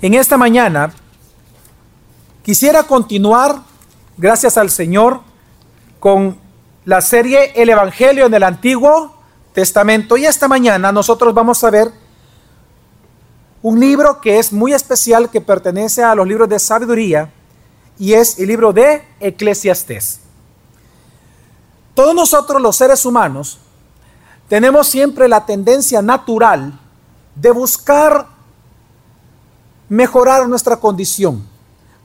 [0.00, 0.92] En esta mañana
[2.44, 3.62] quisiera continuar,
[4.16, 5.22] gracias al Señor,
[5.98, 6.38] con
[6.84, 9.16] la serie El Evangelio en el Antiguo
[9.52, 10.16] Testamento.
[10.16, 11.90] Y esta mañana nosotros vamos a ver
[13.60, 17.32] un libro que es muy especial, que pertenece a los libros de sabiduría,
[17.98, 20.20] y es el libro de Eclesiastés.
[21.94, 23.58] Todos nosotros los seres humanos
[24.48, 26.78] tenemos siempre la tendencia natural
[27.34, 28.37] de buscar
[29.88, 31.42] mejorar nuestra condición.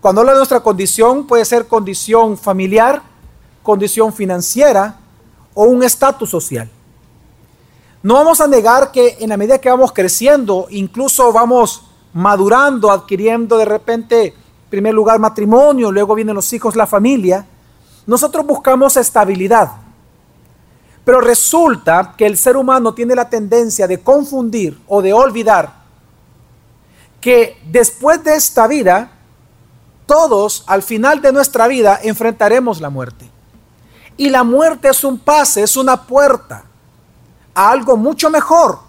[0.02, 3.02] Cuando hablo de nuestra condición, puede ser condición familiar,
[3.62, 4.98] condición financiera
[5.54, 6.70] o un estatus social.
[8.02, 13.58] No vamos a negar que en la medida que vamos creciendo, incluso vamos madurando, adquiriendo
[13.58, 14.34] de repente, en
[14.70, 17.46] primer lugar, matrimonio, luego vienen los hijos, la familia,
[18.05, 19.72] nosotros buscamos estabilidad.
[21.05, 25.83] Pero resulta que el ser humano tiene la tendencia de confundir o de olvidar
[27.23, 29.09] que después de esta vida,
[30.05, 33.32] todos al final de nuestra vida enfrentaremos la muerte.
[34.18, 36.66] Y la muerte es un pase, es una puerta
[37.55, 38.79] a algo mucho mejor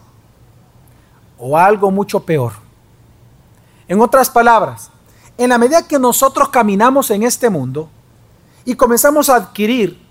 [1.39, 2.55] o a algo mucho peor.
[3.87, 4.91] En otras palabras,
[5.39, 7.89] en la medida que nosotros caminamos en este mundo
[8.65, 10.05] y comenzamos a adquirir,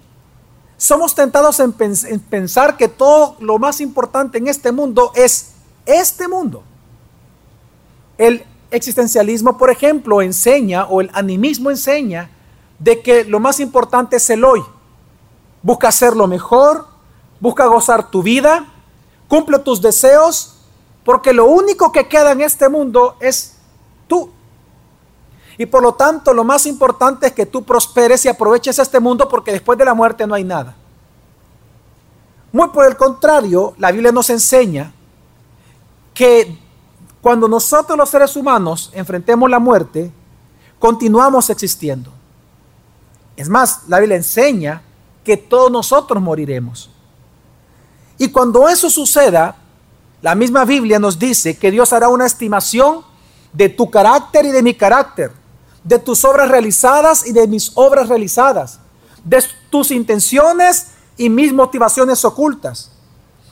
[0.77, 6.63] somos tentados en, pensar que todo lo más importante en este mundo es este mundo.
[8.17, 12.29] El existencialismo, por ejemplo, enseña, o el animismo enseña,
[12.79, 14.63] de que lo más importante es el hoy.
[15.61, 16.87] Busca hacer lo mejor,
[17.39, 18.65] busca gozar tu vida,
[19.27, 20.55] cumple tus deseos,
[21.03, 23.57] porque lo único que queda en este mundo es
[24.07, 24.29] tú.
[25.57, 29.29] Y por lo tanto, lo más importante es que tú prosperes y aproveches este mundo
[29.29, 30.75] porque después de la muerte no hay nada.
[32.51, 34.93] Muy por el contrario, la Biblia nos enseña
[36.13, 36.57] que
[37.23, 40.11] cuando nosotros los seres humanos enfrentemos la muerte,
[40.77, 42.11] continuamos existiendo.
[43.37, 44.81] Es más, la Biblia enseña
[45.23, 46.89] que todos nosotros moriremos.
[48.17, 49.55] Y cuando eso suceda,
[50.21, 53.05] la misma Biblia nos dice que Dios hará una estimación
[53.53, 55.31] de tu carácter y de mi carácter,
[55.81, 58.81] de tus obras realizadas y de mis obras realizadas,
[59.23, 62.91] de tus intenciones y mis motivaciones ocultas.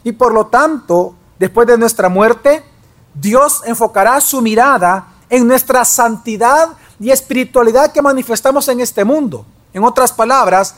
[0.03, 2.66] Y por lo tanto, después de nuestra muerte,
[3.14, 9.46] Dios enfocará su mirada en nuestra santidad y espiritualidad que manifestamos en este mundo.
[9.74, 10.76] En otras palabras,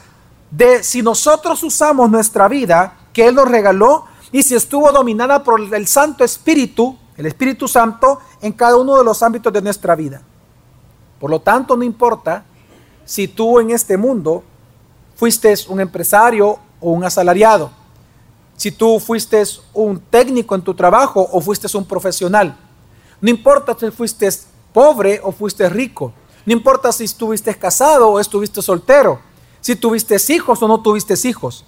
[0.52, 5.60] de si nosotros usamos nuestra vida que Él nos regaló y si estuvo dominada por
[5.60, 10.22] el Santo Espíritu, el Espíritu Santo, en cada uno de los ámbitos de nuestra vida.
[11.20, 12.44] Por lo tanto, no importa
[13.06, 14.44] si tú en este mundo
[15.16, 17.83] fuiste un empresario o un asalariado
[18.56, 19.44] si tú fuiste
[19.74, 22.58] un técnico en tu trabajo o fuiste un profesional.
[23.20, 24.30] No importa si fuiste
[24.72, 26.14] pobre o fuiste rico.
[26.46, 29.20] No importa si estuviste casado o estuviste soltero.
[29.62, 31.66] Si tuviste hijos o no tuviste hijos.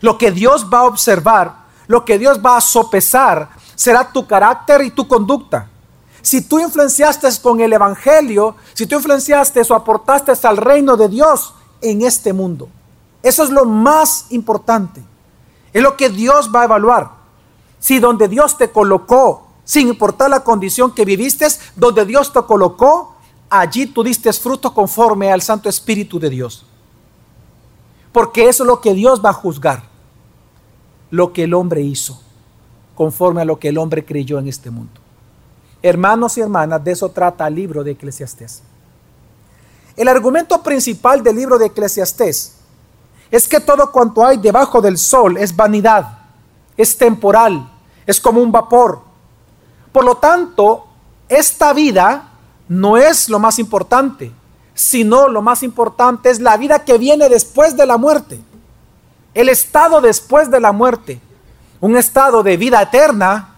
[0.00, 4.82] Lo que Dios va a observar, lo que Dios va a sopesar, será tu carácter
[4.82, 5.68] y tu conducta.
[6.22, 11.54] Si tú influenciaste con el Evangelio, si tú influenciaste o aportaste al reino de Dios
[11.80, 12.68] en este mundo.
[13.22, 15.02] Eso es lo más importante.
[15.72, 17.10] Es lo que Dios va a evaluar.
[17.78, 21.46] Si donde Dios te colocó, sin importar la condición que viviste,
[21.76, 23.14] donde Dios te colocó,
[23.50, 26.64] allí tú diste fruto conforme al Santo Espíritu de Dios.
[28.12, 29.84] Porque eso es lo que Dios va a juzgar.
[31.10, 32.20] Lo que el hombre hizo,
[32.94, 35.00] conforme a lo que el hombre creyó en este mundo.
[35.82, 38.62] Hermanos y hermanas, de eso trata el libro de Eclesiastés.
[39.96, 42.57] El argumento principal del libro de Eclesiastés
[43.30, 46.18] es que todo cuanto hay debajo del sol es vanidad,
[46.76, 47.68] es temporal,
[48.06, 49.02] es como un vapor.
[49.92, 50.86] Por lo tanto,
[51.28, 52.30] esta vida
[52.68, 54.32] no es lo más importante,
[54.74, 58.40] sino lo más importante es la vida que viene después de la muerte,
[59.34, 61.20] el estado después de la muerte,
[61.80, 63.56] un estado de vida eterna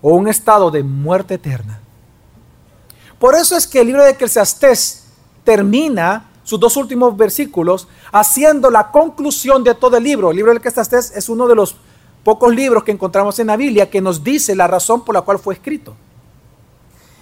[0.00, 1.80] o un estado de muerte eterna.
[3.18, 5.04] Por eso es que el libro de Eclesiastés
[5.44, 10.30] termina sus dos últimos versículos, haciendo la conclusión de todo el libro.
[10.30, 11.74] El libro del estás es uno de los
[12.22, 15.40] pocos libros que encontramos en la Biblia que nos dice la razón por la cual
[15.40, 15.94] fue escrito.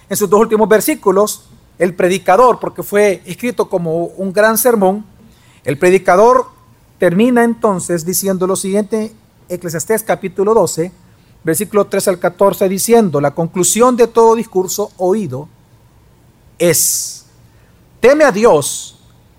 [0.07, 1.45] En sus dos últimos versículos,
[1.79, 5.03] el predicador, porque fue escrito como un gran sermón,
[5.63, 6.45] el predicador
[6.99, 9.11] termina entonces diciendo lo siguiente,
[9.49, 10.91] Eclesiastés capítulo 12,
[11.43, 15.49] versículo 3 al 14, diciendo, la conclusión de todo discurso oído
[16.59, 17.25] es,
[17.99, 18.94] teme a Dios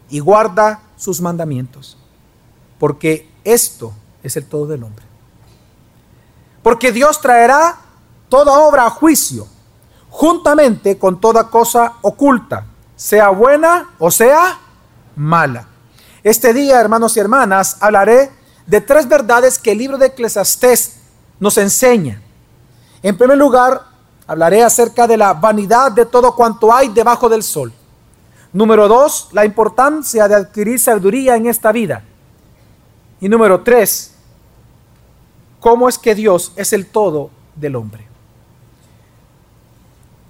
[0.09, 1.97] y guarda sus mandamientos,
[2.79, 3.93] porque esto
[4.23, 5.05] es el todo del hombre.
[6.63, 7.79] Porque Dios traerá
[8.29, 9.47] toda obra a juicio,
[10.11, 12.67] juntamente con toda cosa oculta,
[12.97, 14.59] sea buena o sea
[15.15, 15.69] mala.
[16.23, 18.33] Este día, hermanos y hermanas, hablaré
[18.67, 20.97] de tres verdades que el libro de Eclesiastés
[21.39, 22.21] nos enseña.
[23.03, 23.85] En primer lugar,
[24.27, 27.73] hablaré acerca de la vanidad de todo cuanto hay debajo del sol.
[28.57, 32.03] Número dos, la importancia de adquirir sabiduría en esta vida.
[33.21, 34.15] Y número tres,
[35.61, 38.07] cómo es que Dios es el todo del hombre.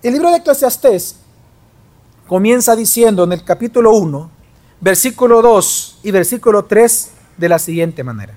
[0.02, 1.20] El libro de Eclesiastés
[2.26, 4.28] comienza diciendo en el capítulo 1,
[4.80, 8.34] versículo 2 y versículo 3 de la siguiente manera.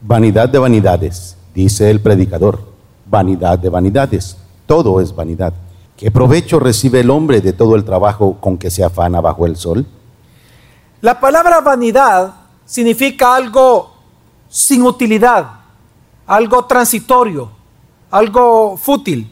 [0.00, 2.64] Vanidad de vanidades, dice el predicador,
[3.06, 4.36] vanidad de vanidades,
[4.66, 5.54] todo es vanidad.
[6.00, 9.56] ¿Qué provecho recibe el hombre de todo el trabajo con que se afana bajo el
[9.56, 9.86] sol?
[11.02, 13.92] La palabra vanidad significa algo
[14.48, 15.60] sin utilidad,
[16.26, 17.50] algo transitorio,
[18.10, 19.30] algo fútil,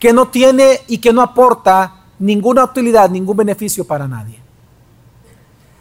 [0.00, 4.40] que no tiene y que no aporta ninguna utilidad, ningún beneficio para nadie.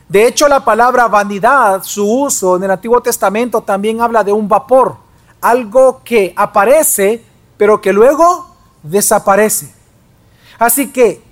[0.07, 4.47] De hecho, la palabra vanidad, su uso en el Antiguo Testamento también habla de un
[4.47, 4.95] vapor,
[5.41, 7.25] algo que aparece,
[7.57, 8.45] pero que luego
[8.83, 9.78] desaparece.
[10.59, 11.23] Así que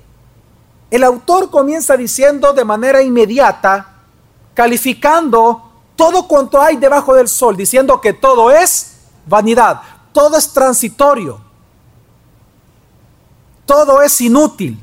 [0.90, 3.96] el autor comienza diciendo de manera inmediata,
[4.54, 5.64] calificando
[5.98, 9.82] todo cuanto hay debajo del sol, diciendo que todo es vanidad,
[10.14, 11.42] todo es transitorio,
[13.66, 14.80] todo es inútil,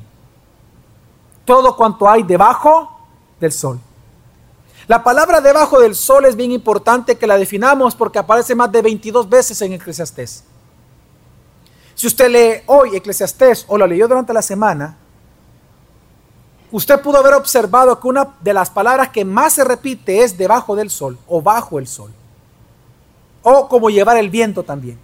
[1.46, 2.90] todo cuanto hay debajo
[3.40, 3.80] del sol.
[4.86, 8.82] La palabra debajo del sol es bien importante que la definamos porque aparece más de
[8.82, 10.44] 22 veces en Eclesiastés.
[11.94, 14.96] Si usted lee hoy Eclesiastés o lo leyó durante la semana,
[16.72, 20.74] usted pudo haber observado que una de las palabras que más se repite es debajo
[20.74, 22.12] del sol o bajo el sol.
[23.42, 24.98] O como llevar el viento también.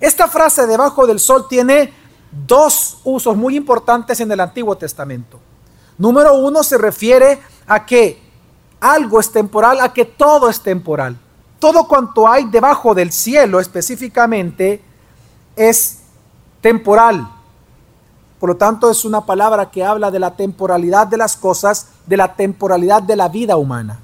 [0.00, 1.92] Esta frase debajo del sol tiene
[2.46, 5.38] dos usos muy importantes en el Antiguo Testamento.
[5.96, 8.20] Número uno se refiere a que
[8.80, 11.16] algo es temporal, a que todo es temporal.
[11.58, 14.82] Todo cuanto hay debajo del cielo específicamente
[15.54, 16.00] es
[16.66, 17.28] temporal.
[18.40, 22.16] Por lo tanto, es una palabra que habla de la temporalidad de las cosas, de
[22.16, 24.00] la temporalidad de la vida humana.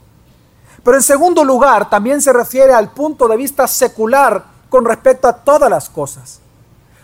[0.84, 5.32] Pero en segundo lugar, también se refiere al punto de vista secular con respecto a
[5.32, 6.38] todas las cosas.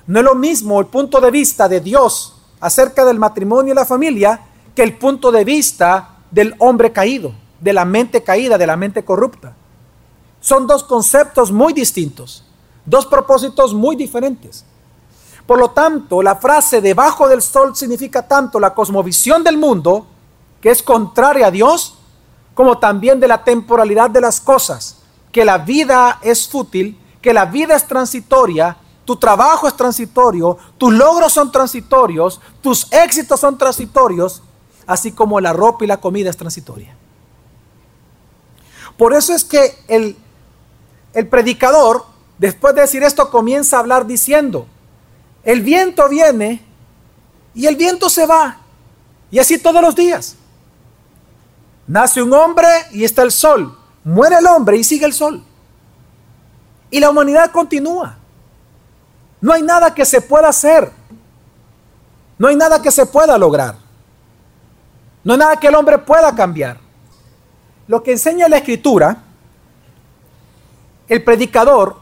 [0.06, 3.84] No es lo mismo el punto de vista de Dios acerca del matrimonio y la
[3.84, 4.40] familia
[4.76, 9.04] que el punto de vista del hombre caído, de la mente caída, de la mente
[9.04, 9.56] corrupta.
[10.40, 12.44] Son dos conceptos muy distintos,
[12.86, 14.64] dos propósitos muy diferentes.
[15.48, 20.06] Por lo tanto, la frase debajo del sol significa tanto la cosmovisión del mundo,
[20.60, 21.96] que es contraria a Dios,
[22.52, 24.98] como también de la temporalidad de las cosas,
[25.32, 30.92] que la vida es fútil, que la vida es transitoria, tu trabajo es transitorio, tus
[30.92, 34.42] logros son transitorios, tus éxitos son transitorios,
[34.86, 36.94] así como la ropa y la comida es transitoria.
[38.98, 40.14] Por eso es que el,
[41.14, 42.04] el predicador,
[42.36, 44.66] después de decir esto, comienza a hablar diciendo,
[45.44, 46.62] el viento viene
[47.54, 48.58] y el viento se va.
[49.30, 50.36] Y así todos los días.
[51.86, 53.76] Nace un hombre y está el sol.
[54.04, 55.42] Muere el hombre y sigue el sol.
[56.90, 58.16] Y la humanidad continúa.
[59.40, 60.90] No hay nada que se pueda hacer.
[62.38, 63.76] No hay nada que se pueda lograr.
[65.24, 66.78] No hay nada que el hombre pueda cambiar.
[67.86, 69.24] Lo que enseña la escritura,
[71.08, 71.96] el predicador,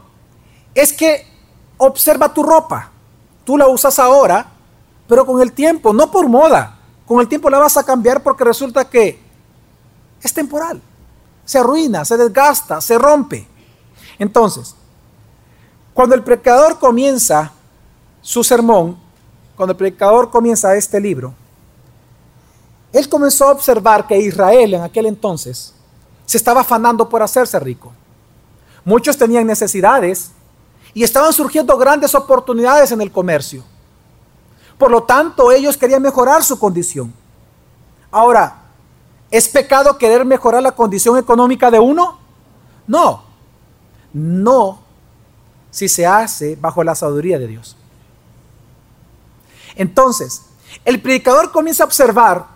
[0.75, 1.25] es que
[1.77, 2.91] observa tu ropa
[3.47, 4.45] tú la usas ahora,
[5.07, 8.43] pero con el tiempo, no por moda, con el tiempo la vas a cambiar porque
[8.43, 9.21] resulta que
[10.21, 10.81] es temporal.
[11.45, 13.47] Se arruina, se desgasta, se rompe.
[14.19, 14.75] Entonces,
[15.93, 17.53] cuando el predicador comienza
[18.21, 18.97] su sermón,
[19.55, 21.33] cuando el predicador comienza este libro,
[22.91, 25.73] él comenzó a observar que Israel en aquel entonces
[26.25, 27.93] se estaba afanando por hacerse rico.
[28.83, 30.31] Muchos tenían necesidades,
[30.93, 33.63] y estaban surgiendo grandes oportunidades en el comercio.
[34.77, 37.13] Por lo tanto, ellos querían mejorar su condición.
[38.11, 38.61] Ahora,
[39.31, 42.19] ¿es pecado querer mejorar la condición económica de uno?
[42.85, 43.23] No,
[44.13, 44.79] no
[45.71, 47.75] si se hace bajo la sabiduría de Dios.
[49.75, 50.43] Entonces,
[50.85, 52.47] el predicador comienza a observar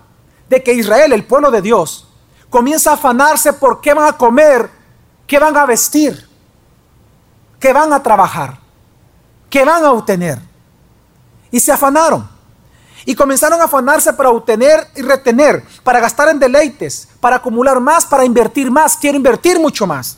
[0.50, 2.08] de que Israel, el pueblo de Dios,
[2.50, 4.70] comienza a afanarse por qué van a comer,
[5.28, 6.31] qué van a vestir
[7.62, 8.58] que van a trabajar,
[9.50, 10.40] que van a obtener.
[11.52, 12.28] Y se afanaron.
[13.06, 18.06] Y comenzaron a afanarse para obtener y retener, para gastar en deleites, para acumular más,
[18.06, 18.98] para invertir más.
[18.98, 20.18] Quiero invertir mucho más.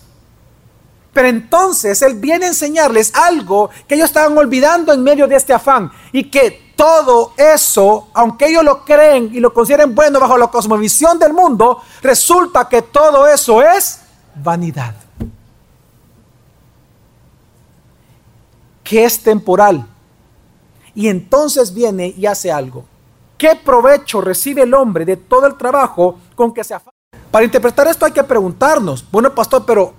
[1.14, 5.54] Pero entonces Él viene a enseñarles algo que ellos estaban olvidando en medio de este
[5.54, 10.48] afán y que todo eso, aunque ellos lo creen y lo consideren bueno bajo la
[10.48, 14.00] cosmovisión del mundo, resulta que todo eso es
[14.36, 14.96] vanidad.
[18.84, 19.88] Que es temporal.
[20.96, 22.86] Y entonces viene y hace algo.
[23.38, 26.96] ¿Qué provecho recibe el hombre de todo el trabajo con que se afana?
[27.32, 29.94] Para interpretar esto hay que preguntarnos, bueno pastor, pero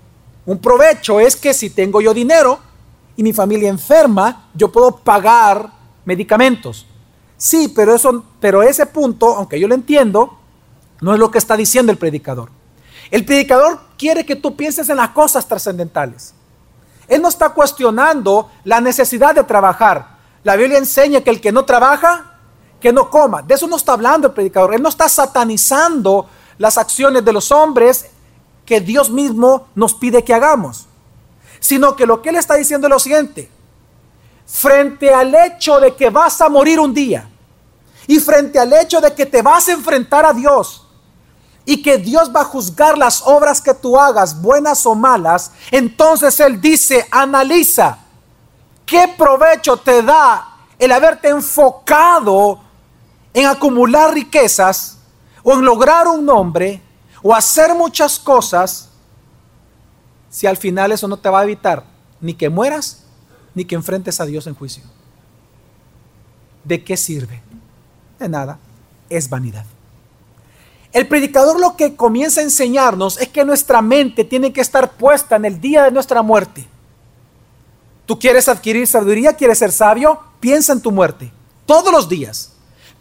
[0.46, 2.58] un provecho es que si tengo yo dinero
[3.16, 5.68] y mi familia enferma, yo puedo pagar
[6.04, 6.86] medicamentos.
[7.36, 10.38] Sí, pero, eso, pero ese punto, aunque yo lo entiendo,
[11.00, 12.50] no es lo que está diciendo el predicador.
[13.10, 16.34] El predicador quiere que tú pienses en las cosas trascendentales.
[17.08, 20.16] Él no está cuestionando la necesidad de trabajar.
[20.42, 22.38] La Biblia enseña que el que no trabaja,
[22.80, 23.42] que no coma.
[23.42, 24.74] De eso no está hablando el predicador.
[24.74, 28.06] Él no está satanizando las acciones de los hombres
[28.64, 30.86] que Dios mismo nos pide que hagamos,
[31.60, 33.50] sino que lo que Él está diciendo es lo siguiente,
[34.46, 37.28] frente al hecho de que vas a morir un día
[38.06, 40.83] y frente al hecho de que te vas a enfrentar a Dios
[41.66, 46.38] y que Dios va a juzgar las obras que tú hagas, buenas o malas, entonces
[46.40, 47.98] Él dice, analiza,
[48.84, 52.60] ¿qué provecho te da el haberte enfocado
[53.32, 54.98] en acumular riquezas
[55.42, 56.82] o en lograr un nombre
[57.22, 58.90] o hacer muchas cosas
[60.28, 61.84] si al final eso no te va a evitar
[62.20, 63.04] ni que mueras
[63.54, 64.82] ni que enfrentes a Dios en juicio.
[66.64, 67.40] ¿De qué sirve?
[68.18, 68.58] De nada,
[69.08, 69.64] es vanidad.
[70.94, 75.34] El predicador lo que comienza a enseñarnos es que nuestra mente tiene que estar puesta
[75.34, 76.68] en el día de nuestra muerte.
[78.06, 79.32] ¿Tú quieres adquirir sabiduría?
[79.32, 80.20] ¿Quieres ser sabio?
[80.38, 81.32] Piensa en tu muerte.
[81.66, 82.52] Todos los días.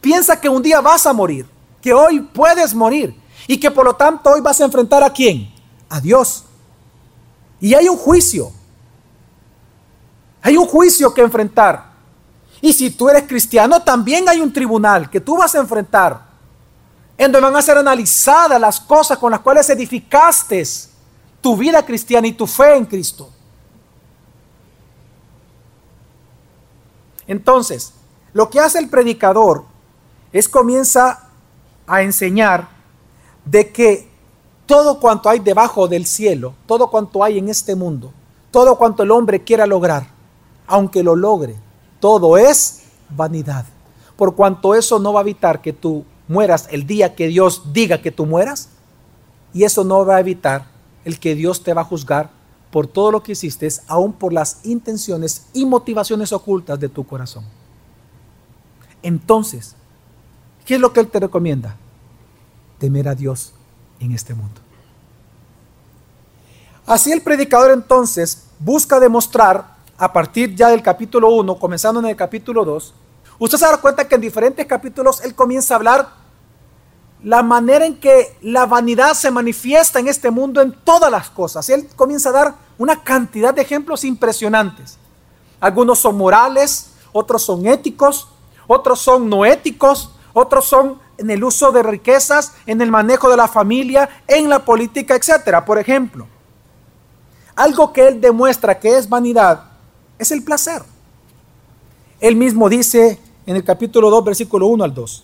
[0.01, 1.45] Piensa que un día vas a morir.
[1.83, 5.53] Que hoy puedes morir y que por lo tanto hoy vas a enfrentar a quién?
[5.87, 6.45] A Dios.
[7.61, 8.51] Y hay un juicio.
[10.41, 11.91] Hay un juicio que enfrentar.
[12.59, 16.32] Y si tú eres cristiano, también hay un tribunal que tú vas a enfrentar.
[17.17, 20.63] En donde van a ser analizadas las cosas con las cuales edificaste
[21.41, 23.29] tu vida cristiana y tu fe en Cristo.
[27.27, 27.93] Entonces,
[28.33, 29.65] lo que hace el predicador
[30.31, 31.29] es comienza
[31.85, 32.67] a enseñar
[33.45, 34.09] de que
[34.65, 38.11] todo cuanto hay debajo del cielo, todo cuanto hay en este mundo,
[38.51, 40.07] todo cuanto el hombre quiera lograr,
[40.67, 41.55] aunque lo logre,
[41.99, 43.65] todo es vanidad.
[44.15, 48.01] Por cuanto eso no va a evitar que tú mueras el día que Dios diga
[48.01, 48.69] que tú mueras,
[49.53, 50.67] y eso no va a evitar
[51.05, 52.31] el que Dios te va a juzgar
[52.71, 57.45] por todo lo que hiciste, aún por las intenciones y motivaciones ocultas de tu corazón.
[59.03, 59.75] Entonces,
[60.65, 61.77] ¿qué es lo que Él te recomienda?
[62.83, 63.53] temer a Dios
[64.01, 64.59] en este mundo.
[66.85, 72.17] Así el predicador entonces busca demostrar a partir ya del capítulo 1, comenzando en el
[72.17, 72.93] capítulo 2,
[73.39, 76.23] usted se da cuenta que en diferentes capítulos él comienza a hablar
[77.23, 81.69] la manera en que la vanidad se manifiesta en este mundo en todas las cosas.
[81.69, 84.97] Él comienza a dar una cantidad de ejemplos impresionantes.
[85.61, 88.27] Algunos son morales, otros son éticos,
[88.67, 93.37] otros son no éticos, otros son en el uso de riquezas, en el manejo de
[93.37, 95.63] la familia, en la política, etc.
[95.65, 96.27] Por ejemplo,
[97.55, 99.63] algo que él demuestra que es vanidad
[100.17, 100.81] es el placer.
[102.19, 105.23] Él mismo dice en el capítulo 2, versículo 1 al 2.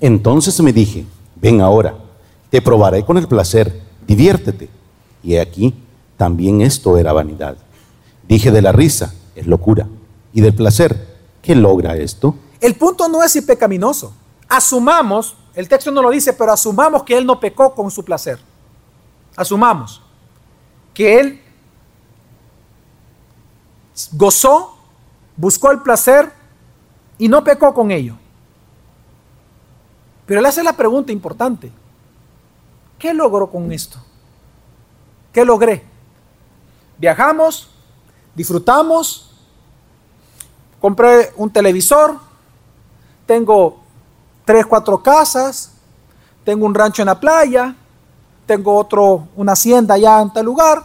[0.00, 1.04] Entonces me dije,
[1.36, 1.96] ven ahora,
[2.50, 4.68] te probaré con el placer, diviértete.
[5.22, 5.74] Y aquí
[6.16, 7.56] también esto era vanidad.
[8.26, 9.86] Dije de la risa, es locura.
[10.32, 12.34] Y del placer, ¿qué logra esto?
[12.60, 14.12] El punto no es si pecaminoso
[14.48, 18.38] asumamos, el texto no lo dice, pero asumamos que él no pecó con su placer.
[19.36, 20.00] Asumamos
[20.92, 21.42] que él
[24.12, 24.76] gozó,
[25.36, 26.32] buscó el placer
[27.18, 28.16] y no pecó con ello.
[30.26, 31.70] Pero él hace la pregunta importante.
[32.98, 33.98] ¿Qué logró con esto?
[35.32, 35.84] ¿Qué logré?
[36.96, 37.68] Viajamos,
[38.34, 39.34] disfrutamos,
[40.80, 42.18] compré un televisor,
[43.26, 43.80] tengo
[44.44, 45.72] tres, cuatro casas,
[46.44, 47.74] tengo un rancho en la playa,
[48.46, 50.82] tengo otro, una hacienda allá en tal lugar,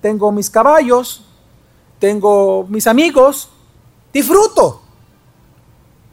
[0.00, 1.24] tengo mis caballos,
[1.98, 3.49] tengo mis amigos,
[4.12, 4.82] disfruto.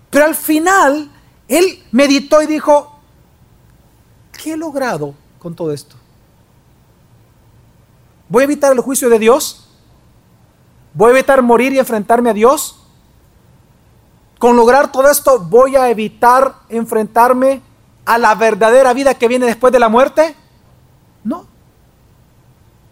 [0.10, 1.10] Pero al final,
[1.48, 3.00] él meditó y dijo,
[4.32, 5.96] ¿qué he logrado con todo esto?
[8.30, 9.68] ¿Voy a evitar el juicio de Dios?
[10.94, 12.80] ¿Voy a evitar morir y enfrentarme a Dios?
[14.40, 17.62] Con lograr todo esto voy a evitar enfrentarme
[18.06, 20.36] a la verdadera vida que viene después de la muerte?
[21.24, 21.46] No.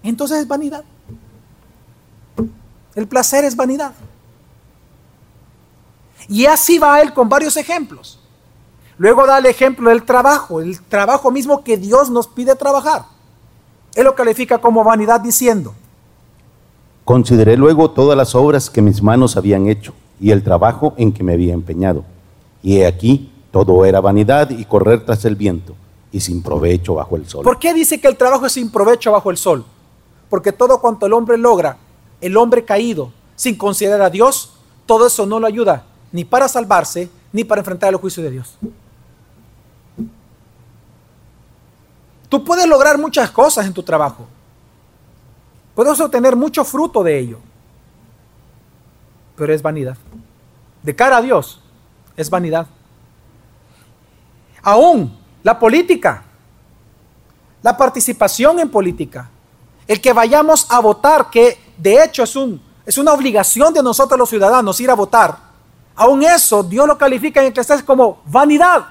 [0.04, 0.84] entonces es vanidad.
[2.96, 3.94] El placer es vanidad.
[6.28, 8.20] Y así va él con varios ejemplos.
[8.98, 13.06] Luego da el ejemplo del trabajo, el trabajo mismo que Dios nos pide trabajar.
[13.94, 15.74] Él lo califica como vanidad diciendo,
[17.04, 21.24] Consideré luego todas las obras que mis manos habían hecho y el trabajo en que
[21.24, 22.04] me había empeñado.
[22.64, 25.76] Y he aquí, todo era vanidad y correr tras el viento
[26.12, 27.44] y sin provecho bajo el sol.
[27.44, 29.66] ¿Por qué dice que el trabajo es sin provecho bajo el sol?
[30.30, 31.78] Porque todo cuanto el hombre logra,
[32.22, 34.54] el hombre caído, sin considerar a Dios,
[34.88, 38.58] todo eso no lo ayuda ni para salvarse, ni para enfrentar el juicio de Dios.
[42.30, 44.28] Tú puedes lograr muchas cosas en tu trabajo.
[45.74, 47.40] Puedes obtener mucho fruto de ello.
[49.36, 49.98] Pero es vanidad.
[50.82, 51.62] De cara a Dios,
[52.16, 52.68] es vanidad.
[54.62, 56.24] Aún la política,
[57.62, 59.30] la participación en política,
[59.88, 64.18] el que vayamos a votar, que de hecho es, un, es una obligación de nosotros
[64.18, 65.38] los ciudadanos ir a votar,
[65.96, 68.86] aún eso Dios lo califica en Eclesiastes como vanidad.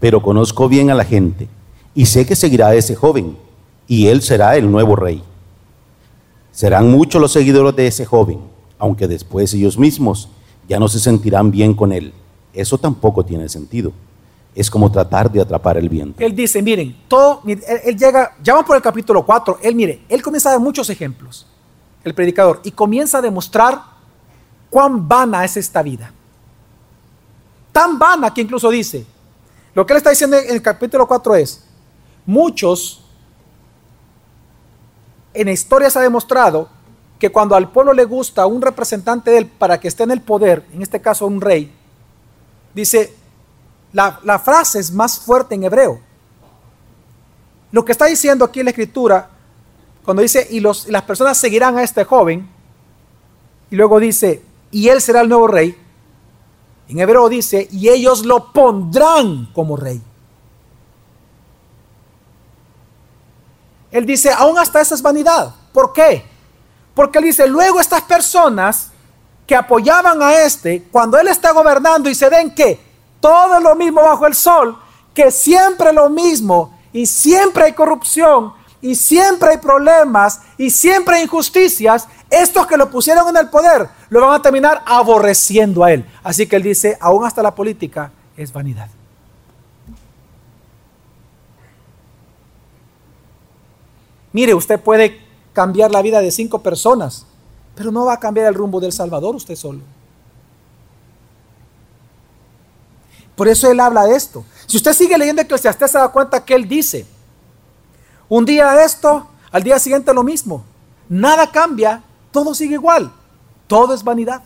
[0.00, 1.48] Pero conozco bien a la gente
[1.94, 3.36] y sé que seguirá a ese joven
[3.86, 5.22] y él será el nuevo rey.
[6.52, 8.40] Serán muchos los seguidores de ese joven,
[8.78, 10.28] aunque después ellos mismos
[10.68, 12.12] ya no se sentirán bien con él.
[12.52, 13.92] Eso tampoco tiene sentido
[14.58, 16.20] es como tratar de atrapar el viento.
[16.20, 20.20] Él dice, miren, todo, él, llega, ya vamos por el capítulo 4, él mire, él
[20.20, 21.46] comienza a dar muchos ejemplos,
[22.02, 23.80] el predicador, y comienza a demostrar
[24.70, 26.12] cuán vana es esta vida.
[27.72, 29.06] Tan vana que incluso dice,
[29.74, 31.64] lo que él está diciendo en el capítulo 4 es,
[32.26, 33.04] muchos
[35.34, 36.68] en historia se ha demostrado
[37.18, 40.20] que cuando al pueblo le gusta un representante de él para que esté en el
[40.20, 41.72] poder, en este caso un rey,
[42.74, 43.14] dice,
[43.92, 46.00] la, frase es más fuerte en hebreo.
[47.72, 49.30] Lo que está diciendo aquí en la escritura,
[50.04, 52.48] cuando dice, y, las personas seguirán a este joven,
[53.70, 55.76] y luego dice, y él será el nuevo rey,
[56.88, 60.00] en hebreo dice, y ellos lo pondrán como rey.
[63.90, 65.54] Él dice, aún hasta esa es vanidad.
[65.72, 66.24] ¿Por qué?
[66.94, 68.90] Porque él dice, luego estas personas
[69.46, 72.80] que apoyaban a este, cuando él está gobernando y se den que
[73.20, 74.78] todo lo mismo bajo el sol,
[75.14, 81.22] que siempre lo mismo y siempre hay corrupción y siempre hay problemas y siempre hay
[81.24, 86.04] injusticias, estos que lo pusieron en el poder lo van a terminar aborreciendo a él.
[86.22, 88.88] Así que él dice, aún hasta la política es vanidad.
[94.32, 95.20] Mire, usted puede
[95.52, 97.26] cambiar la vida de cinco personas,
[97.74, 99.80] pero no va a cambiar el rumbo del Salvador usted solo.
[103.34, 104.44] Por eso él habla de esto.
[104.66, 107.06] Si usted sigue leyendo Eclesiastés, se da cuenta que él dice,
[108.28, 110.64] un día esto, al día siguiente lo mismo.
[111.08, 113.12] Nada cambia, todo sigue igual.
[113.66, 114.42] Todo es vanidad.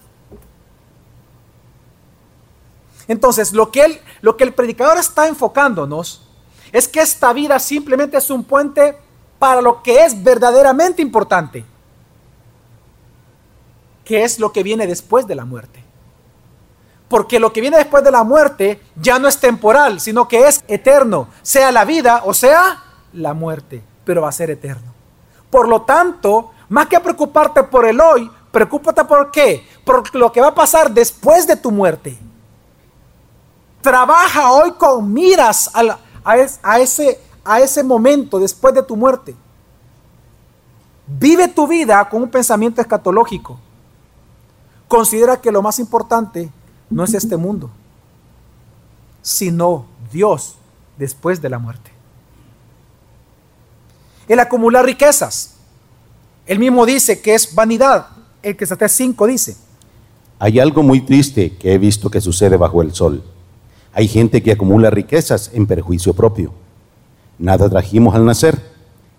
[3.09, 4.01] Entonces, lo que,
[4.38, 6.23] el predicador está enfocándonos
[6.73, 8.97] es que esta vida simplemente es un puente
[9.38, 11.64] para lo que es verdaderamente importante,
[14.05, 15.83] que es lo que viene después de la muerte
[17.12, 20.64] porque lo que viene después de la muerte ya no es temporal, sino que es
[20.66, 24.95] eterno, sea la vida o sea la muerte, pero va a ser eterno.
[25.51, 30.41] Por lo tanto, más que preocuparte por el hoy, preocúpate por qué, por lo que
[30.41, 32.19] va a pasar después de tu muerte.
[33.83, 35.71] Trabaja hoy con miras
[36.25, 36.39] a,
[36.79, 39.37] ese, a ese momento después de tu muerte.
[41.07, 43.59] Vive tu vida con un pensamiento escatológico.
[44.89, 46.51] Considera que lo más importante
[46.89, 47.69] no es este mundo,
[49.21, 50.57] sino Dios
[50.97, 51.93] después de la muerte.
[54.27, 55.57] El acumular riquezas.
[56.53, 58.09] Él mismo dice que es vanidad.
[58.43, 59.57] El que está 5 dice.
[60.38, 63.25] Hay algo muy triste que he visto que sucede bajo el sol.
[63.95, 66.53] Hay gente que acumula riquezas en perjuicio propio.
[67.38, 68.61] Nada trajimos al nacer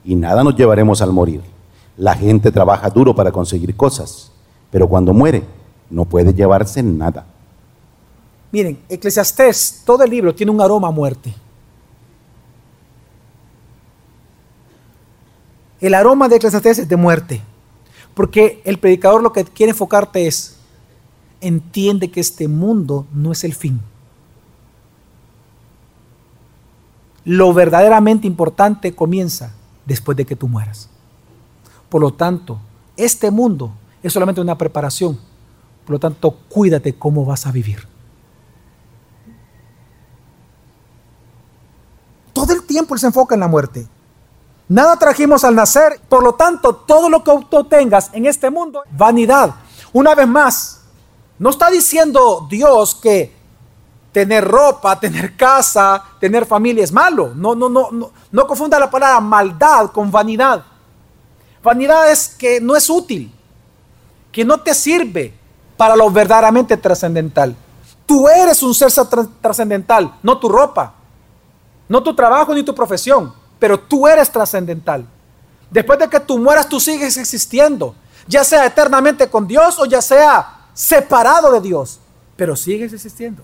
[0.05, 1.41] y nada nos llevaremos al morir.
[1.97, 4.31] La gente trabaja duro para conseguir cosas,
[4.69, 5.41] pero cuando muere
[5.89, 7.25] no puede llevarse nada.
[8.51, 11.33] Miren, Eclesiastés, todo el libro tiene un aroma a muerte.
[15.83, 17.41] El aroma de Eclesiastés es de muerte.
[18.13, 20.55] Porque el predicador lo que quiere enfocarte es,
[21.41, 23.81] entiende que este mundo no es el fin.
[27.25, 29.51] Lo verdaderamente importante comienza
[29.85, 30.87] después de que tú mueras.
[31.89, 32.59] Por lo tanto,
[32.95, 35.19] este mundo es solamente una preparación.
[35.85, 37.85] Por lo tanto, cuídate cómo vas a vivir.
[42.31, 43.85] Todo el tiempo él se enfoca en la muerte.
[44.73, 48.81] Nada trajimos al nacer, por lo tanto, todo lo que tú tengas en este mundo,
[48.89, 49.53] vanidad.
[49.91, 50.81] Una vez más,
[51.37, 53.31] no está diciendo Dios que
[54.11, 57.33] tener ropa, tener casa, tener familia es malo.
[57.35, 60.63] No, no, no, no, no confunda la palabra maldad con vanidad.
[61.61, 63.31] Vanidad es que no es útil,
[64.31, 65.35] que no te sirve
[65.77, 67.55] para lo verdaderamente trascendental.
[68.07, 68.91] Tú eres un ser
[69.39, 70.95] trascendental, no tu ropa,
[71.87, 75.05] no tu trabajo ni tu profesión, pero tú eres trascendental.
[75.71, 77.95] Después de que tú mueras, tú sigues existiendo,
[78.27, 82.01] ya sea eternamente con Dios o ya sea separado de Dios,
[82.35, 83.41] pero sigues existiendo.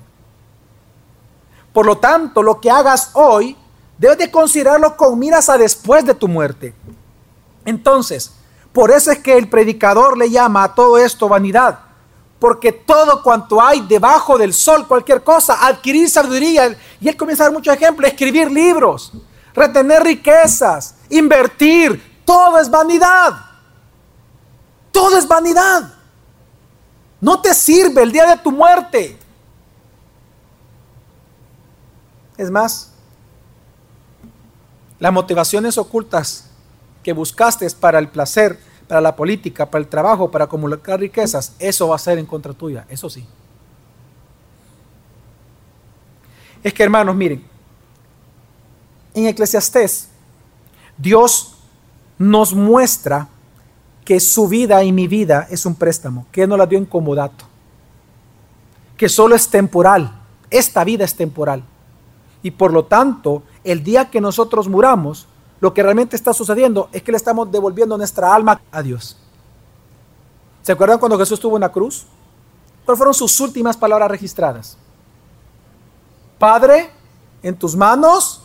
[1.72, 3.56] Por lo tanto, lo que hagas hoy,
[3.98, 6.74] debes de considerarlo con miras a después de tu muerte.
[7.64, 8.34] Entonces,
[8.74, 11.80] por eso es que el predicador le llama a todo esto vanidad.
[12.40, 16.78] Porque todo cuanto hay debajo del sol, cualquier cosa, adquirir sabiduría.
[17.00, 19.14] Y él comienza a dar muchos ejemplos, escribir libros,
[19.54, 22.22] retener riquezas, invertir.
[22.26, 23.34] Todo es vanidad.
[24.92, 25.94] Todo es vanidad.
[27.22, 29.18] No te sirve el día de tu muerte.
[32.38, 32.92] Es más,
[35.00, 36.50] las motivaciones ocultas
[37.04, 41.90] que buscaste para el placer, para la política, para el trabajo, para acumular riquezas, eso
[41.90, 43.26] va a ser en contra tuya, eso sí.
[46.64, 47.46] Es que hermanos, miren,
[49.14, 50.10] en Eclesiastés,
[50.98, 51.56] Dios
[52.18, 53.28] nos muestra
[54.06, 57.46] que su vida y mi vida es un préstamo, que no la dio en comodato,
[58.98, 60.20] que solo es temporal,
[60.50, 61.64] esta vida es temporal.
[62.42, 65.28] Y por lo tanto, el día que nosotros muramos,
[65.60, 69.18] lo que realmente está sucediendo es que le estamos devolviendo nuestra alma a Dios.
[70.62, 72.06] ¿Se acuerdan cuando Jesús estuvo en la cruz?
[72.86, 74.78] ¿Cuáles fueron sus últimas palabras registradas?
[76.38, 76.90] Padre,
[77.44, 78.44] en tus manos.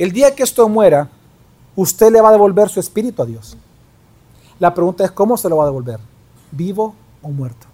[0.00, 1.08] El día que esto muera,
[1.76, 3.56] usted le va a devolver su espíritu a Dios.
[4.58, 6.00] La pregunta es, ¿cómo se lo va a devolver?
[6.50, 7.68] ¿Vivo o muerto?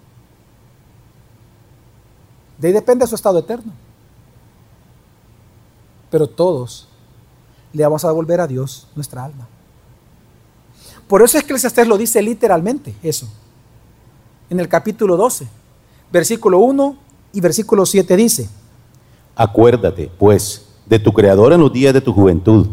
[2.59, 3.73] De ahí depende su estado eterno
[6.11, 6.89] pero todos
[7.73, 9.47] le vamos a devolver a Dios nuestra alma.
[11.09, 13.29] Por eso es que Eclesiastés lo dice literalmente eso.
[14.49, 15.47] En el capítulo 12,
[16.11, 16.97] versículo 1
[17.33, 18.49] y versículo 7 dice,
[19.35, 22.69] Acuérdate, pues, de tu Creador en los días de tu juventud,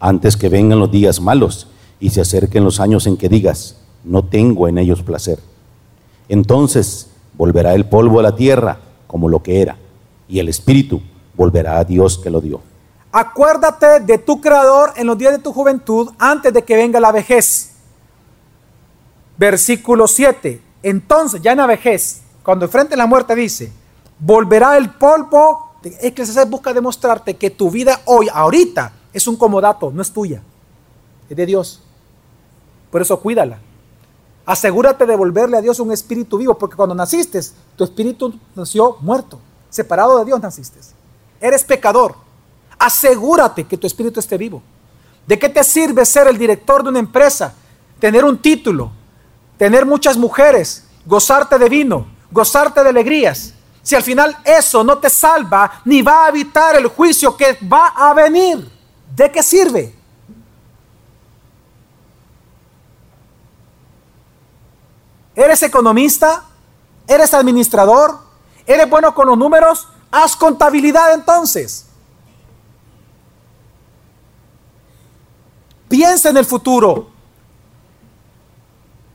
[0.00, 1.68] antes que vengan los días malos
[2.00, 5.40] y se acerquen los años en que digas, no tengo en ellos placer.
[6.28, 9.76] Entonces volverá el polvo a la tierra como lo que era,
[10.28, 11.00] y el espíritu
[11.34, 12.60] volverá a Dios que lo dio.
[13.10, 17.10] Acuérdate de tu creador en los días de tu juventud antes de que venga la
[17.10, 17.72] vejez.
[19.38, 20.60] Versículo 7.
[20.82, 23.72] Entonces, ya en la vejez, cuando enfrente la muerte dice,
[24.18, 25.67] volverá el polvo.
[25.82, 30.12] Es que se busca demostrarte que tu vida hoy, ahorita, es un comodato, no es
[30.12, 30.42] tuya,
[31.28, 31.80] es de Dios.
[32.90, 33.60] Por eso cuídala.
[34.44, 37.40] Asegúrate de volverle a Dios un espíritu vivo, porque cuando naciste,
[37.76, 39.38] tu espíritu nació muerto,
[39.70, 40.80] separado de Dios naciste.
[41.40, 42.16] Eres pecador,
[42.78, 44.62] Asegúrate que tu espíritu esté vivo.
[45.26, 47.52] ¿De qué te sirve ser el director de una empresa?
[47.98, 48.92] Tener un título,
[49.56, 53.54] tener muchas mujeres, gozarte de vino, gozarte de alegrías.
[53.88, 57.86] Si al final eso no te salva ni va a evitar el juicio que va
[57.96, 58.70] a venir,
[59.16, 59.96] ¿de qué sirve?
[65.34, 66.44] ¿Eres economista?
[67.06, 68.18] ¿Eres administrador?
[68.66, 69.88] ¿Eres bueno con los números?
[70.10, 71.86] Haz contabilidad entonces.
[75.88, 77.08] Piensa en el futuro.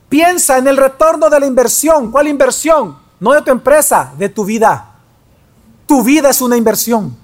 [0.09, 2.12] Piensa en el retorno de la inversión.
[2.12, 3.03] ¿Cuál inversión?
[3.23, 4.86] No de tu empresa, de tu vida.
[5.86, 7.15] Tu vida es una inversión.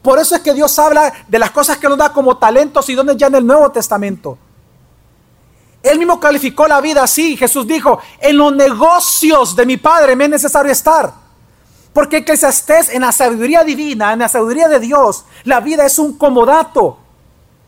[0.00, 2.94] Por eso es que Dios habla de las cosas que nos da como talentos y
[2.94, 4.38] dones ya en el Nuevo Testamento.
[5.82, 7.36] Él mismo calificó la vida así.
[7.36, 11.12] Jesús dijo, en los negocios de mi Padre me es necesario estar.
[11.92, 15.98] Porque que estés en la sabiduría divina, en la sabiduría de Dios, la vida es
[15.98, 16.98] un comodato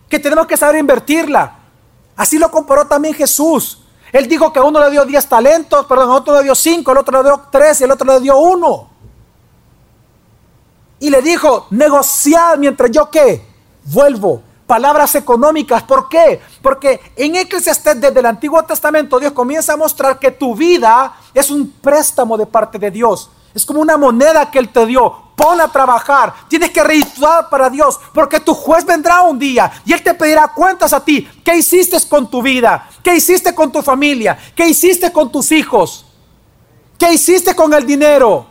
[0.09, 1.59] que tenemos que saber invertirla.
[2.15, 3.83] Así lo comparó también Jesús.
[4.13, 6.91] Él dijo que a uno le dio 10 talentos, perdón, a otro le dio 5,
[6.91, 8.91] al otro le dio 3 y al otro le dio 1.
[11.01, 13.45] Y le dijo, negociar mientras yo qué,
[13.85, 14.43] vuelvo.
[14.67, 16.41] Palabras económicas, ¿por qué?
[16.61, 21.51] Porque en Eclesiastés desde el Antiguo Testamento Dios comienza a mostrar que tu vida es
[21.51, 23.31] un préstamo de parte de Dios.
[23.55, 25.28] Es como una moneda que Él te dio.
[25.39, 26.35] Pon a trabajar.
[26.49, 28.01] Tienes que rituar para Dios.
[28.13, 31.31] Porque tu juez vendrá un día y Él te pedirá cuentas a ti.
[31.45, 32.91] ¿Qué hiciste con tu vida?
[33.05, 34.37] ¿Qué hiciste con tu familia?
[34.57, 36.05] ¿Qué hiciste con tus hijos?
[36.99, 38.49] ¿Qué hiciste con el dinero?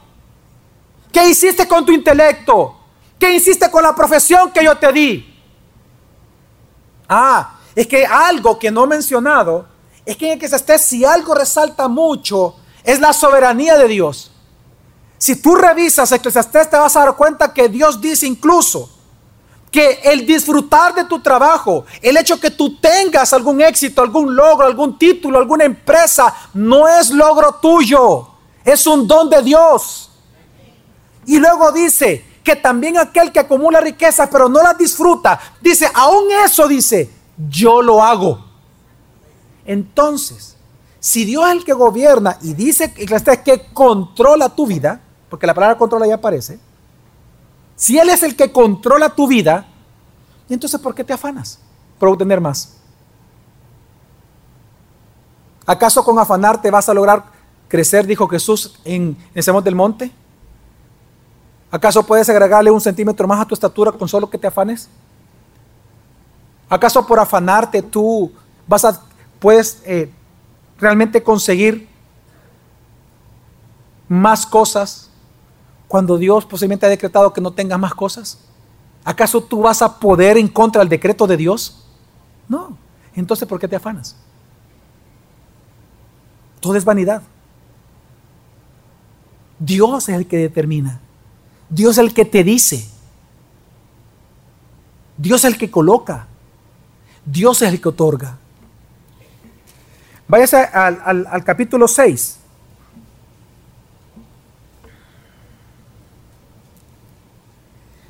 [1.12, 2.78] ¿Qué hiciste con tu intelecto?
[3.19, 5.36] ¿Qué hiciste con la profesión que yo te di?
[7.10, 9.67] Ah, es que algo que no he mencionado
[10.06, 13.89] es que en el que se esté, si algo resalta mucho, es la soberanía de
[13.89, 14.32] Dios.
[15.17, 18.89] Si tú revisas Eclesiastés, te vas a dar cuenta que Dios dice incluso
[19.71, 24.65] que el disfrutar de tu trabajo, el hecho que tú tengas algún éxito, algún logro,
[24.65, 28.27] algún título, alguna empresa, no es logro tuyo,
[28.63, 30.12] es un don de Dios.
[31.25, 36.25] Y luego dice que también aquel que acumula riquezas pero no las disfruta, dice, aún
[36.45, 37.10] eso dice,
[37.49, 38.45] yo lo hago.
[39.65, 40.56] Entonces,
[40.99, 45.77] si Dios es el que gobierna y dice que controla tu vida, porque la palabra
[45.77, 46.59] controla ya aparece,
[47.75, 49.67] si Él es el que controla tu vida,
[50.49, 51.59] entonces ¿por qué te afanas
[51.99, 52.77] por obtener más?
[55.65, 57.25] ¿Acaso con afanar te vas a lograr
[57.67, 60.11] crecer, dijo Jesús en, el Sermón del Monte?
[61.69, 64.89] ¿Acaso puedes agregarle un centímetro más a tu estatura con solo que te afanes?
[66.69, 68.31] ¿Acaso por afanarte tú
[68.65, 69.01] vas a,
[69.39, 70.11] puedes eh,
[70.79, 71.87] realmente conseguir
[74.07, 75.07] más cosas
[75.88, 78.39] cuando Dios posiblemente ha decretado que no tengas más cosas?
[79.04, 81.86] ¿Acaso tú vas a poder en contra del decreto de Dios?
[82.47, 82.78] No.
[83.15, 84.15] Entonces, ¿por qué te afanas?
[86.60, 87.21] Todo es vanidad.
[89.60, 91.00] Dios es el que determina.
[91.69, 92.88] Dios es el que te dice.
[95.17, 96.28] Dios es el que coloca.
[97.26, 98.38] Dios es el que otorga.
[100.28, 102.37] Váyase al, capítulo 6.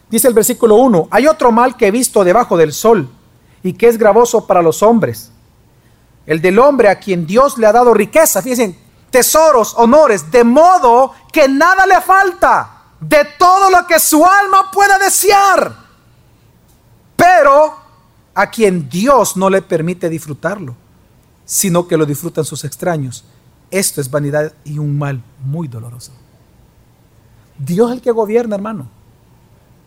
[0.09, 3.09] Dice el versículo 1, hay otro mal que he visto debajo del sol
[3.61, 5.31] y que es gravoso para los hombres.
[6.25, 8.77] El del hombre a quien Dios le ha dado riqueza, fíjense,
[9.09, 14.97] tesoros, honores, de modo que nada le falta de todo lo que su alma pueda
[14.97, 15.75] desear.
[17.15, 17.75] Pero
[18.33, 20.75] a quien Dios no le permite disfrutarlo,
[21.45, 23.25] sino que lo disfrutan sus extraños.
[23.71, 26.11] Esto es vanidad y un mal muy doloroso.
[27.57, 28.96] Dios es el que gobierna, hermano.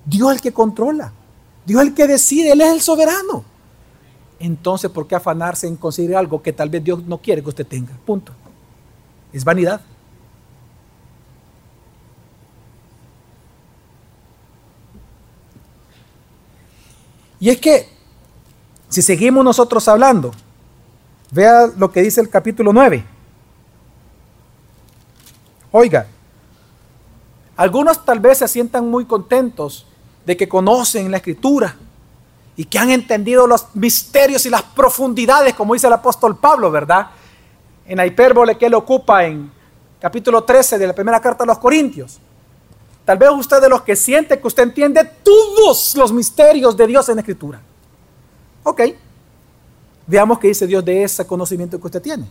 [0.05, 1.13] Dios es el que controla.
[1.65, 2.53] Dios es el que decide.
[2.53, 3.45] Él es el soberano.
[4.39, 7.67] Entonces, ¿por qué afanarse en conseguir algo que tal vez Dios no quiere que usted
[7.67, 7.93] tenga?
[8.07, 8.33] Punto.
[9.33, 9.81] Es vanidad.
[17.39, 17.89] Y es que,
[18.89, 20.33] si seguimos nosotros hablando,
[21.31, 23.05] vea lo que dice el capítulo 9.
[25.73, 26.07] Oiga,
[27.57, 29.87] algunos tal vez se sientan muy contentos
[30.25, 31.77] de que conocen la escritura
[32.57, 37.11] y que han entendido los misterios y las profundidades, como dice el apóstol Pablo, ¿verdad?
[37.87, 39.51] En la hipérbole que él ocupa en
[39.99, 42.19] capítulo 13 de la primera carta a los Corintios.
[43.05, 47.09] Tal vez usted de los que siente que usted entiende todos los misterios de Dios
[47.09, 47.61] en la escritura.
[48.63, 48.83] Ok,
[50.07, 52.27] veamos qué dice Dios de ese conocimiento que usted tiene,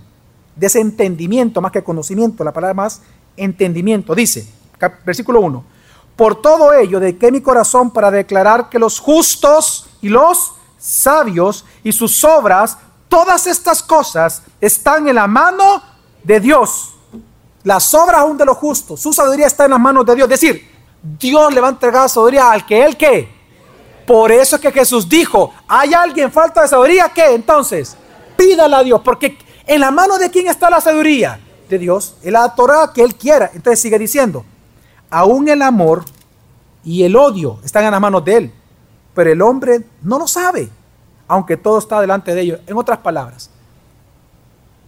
[0.55, 3.01] de ese entendimiento más que conocimiento, la palabra más
[3.35, 4.13] entendimiento.
[4.13, 4.47] Dice,
[5.03, 5.78] versículo 1
[6.19, 11.63] por todo ello, de que mi corazón para declarar que los justos y los sabios
[11.81, 12.77] y sus obras,
[13.07, 15.81] todas estas cosas están en la mano
[16.21, 16.89] de Dios.
[17.63, 20.29] Las obras aún de los justos, su sabiduría está en las manos de Dios.
[20.29, 20.69] Es decir,
[21.01, 23.33] Dios le va a entregar sabiduría al que él que.
[24.05, 27.13] Por eso es que Jesús dijo, ¿hay alguien falta de sabiduría?
[27.15, 27.33] ¿Qué?
[27.33, 27.95] Entonces,
[28.35, 31.39] pídala a Dios, porque en la mano de quién está la sabiduría?
[31.69, 32.15] De Dios.
[32.23, 33.51] Él la Torah que él quiera.
[33.53, 34.43] Entonces sigue diciendo,
[35.09, 36.05] aún el amor
[36.83, 38.53] y el odio están en las manos de él,
[39.13, 40.69] pero el hombre no lo sabe,
[41.27, 42.59] aunque todo está delante de ellos.
[42.67, 43.49] En otras palabras,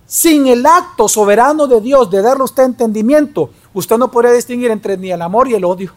[0.06, 4.72] sin el acto soberano de Dios de darle a usted entendimiento, usted no podría distinguir
[4.72, 5.94] entre ni el amor y el odio.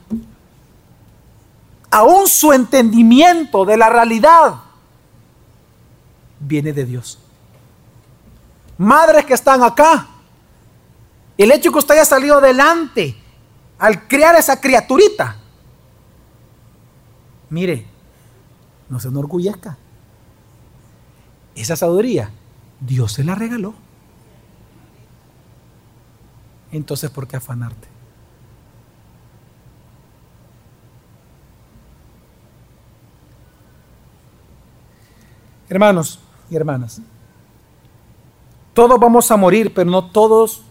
[1.91, 4.55] Aún su entendimiento de la realidad
[6.41, 7.19] viene de Dios.
[8.77, 10.09] Madres que están acá,
[11.39, 13.17] el hecho que usted haya salido adelante
[13.85, 15.37] al crear esa criaturita.
[17.51, 17.85] Mire,
[18.89, 19.77] no se enorgullezca.
[21.55, 22.31] Esa sabiduría,
[22.81, 23.75] Dios se la regaló.
[26.73, 27.87] Entonces, ¿por qué afanarte?
[35.69, 37.03] Hermanos y hermanas,
[38.73, 40.63] todos vamos a morir, pero no todos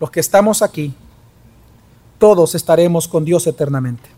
[0.00, 0.96] los que estamos aquí
[2.20, 4.08] todos estaremos con Dios eternamente.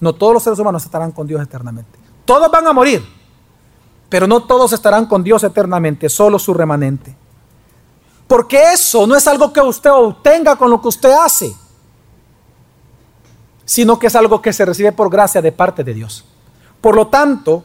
[0.00, 1.98] No todos los seres humanos estarán con Dios eternamente.
[2.26, 3.02] Todos van a morir,
[4.10, 7.16] pero no todos estarán con Dios eternamente, solo su remanente.
[8.26, 11.54] Porque eso no es algo que usted obtenga con lo que usted hace,
[13.64, 16.24] sino que es algo que se recibe por gracia de parte de Dios.
[16.80, 17.64] Por lo tanto,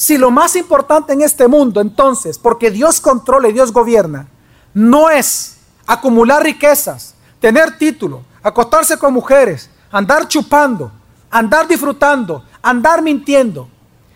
[0.00, 4.28] Si lo más importante en este mundo, entonces, porque Dios controla y Dios gobierna,
[4.72, 10.90] no es acumular riquezas, tener título, acostarse con mujeres, andar chupando,
[11.30, 13.68] andar disfrutando, andar mintiendo.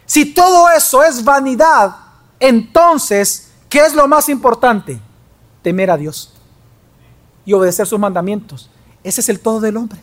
[0.07, 1.97] Si todo eso es vanidad,
[2.39, 5.01] entonces, ¿qué es lo más importante?
[5.63, 6.35] Temer a Dios
[7.45, 8.71] y obedecer sus mandamientos.
[9.03, 10.01] Ese es el todo del hombre.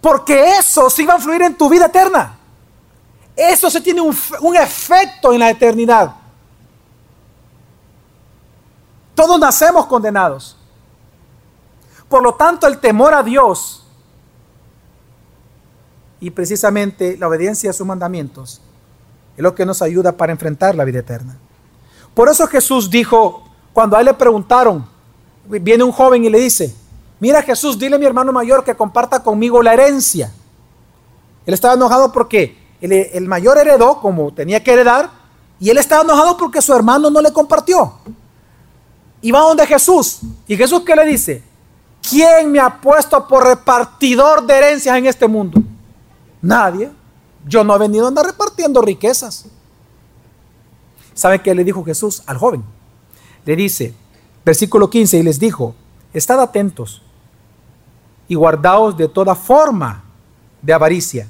[0.00, 2.36] Porque eso sí va a influir en tu vida eterna.
[3.34, 6.12] Eso se tiene un, un efecto en la eternidad.
[9.14, 10.57] Todos nacemos condenados.
[12.08, 13.84] Por lo tanto, el temor a Dios
[16.20, 18.60] y precisamente la obediencia a sus mandamientos
[19.36, 21.36] es lo que nos ayuda para enfrentar la vida eterna.
[22.14, 24.84] Por eso Jesús dijo, cuando a él le preguntaron,
[25.46, 26.74] viene un joven y le dice,
[27.20, 30.32] mira Jesús, dile a mi hermano mayor que comparta conmigo la herencia.
[31.46, 35.10] Él estaba enojado porque el, mayor heredó como tenía que heredar
[35.60, 37.94] y él estaba enojado porque su hermano no le compartió.
[39.20, 40.20] Y va donde Jesús.
[40.46, 41.42] ¿Y Jesús qué le dice?
[42.08, 45.62] ¿Quién me ha puesto por repartidor de herencias en este mundo?
[46.40, 46.90] Nadie.
[47.46, 49.46] Yo no he venido a andar repartiendo riquezas.
[51.14, 52.62] ¿Sabe qué le dijo Jesús al joven?
[53.44, 53.94] Le dice,
[54.44, 55.74] versículo 15, y les dijo,
[56.12, 57.02] estad atentos
[58.28, 60.04] y guardaos de toda forma
[60.62, 61.26] de avaricia,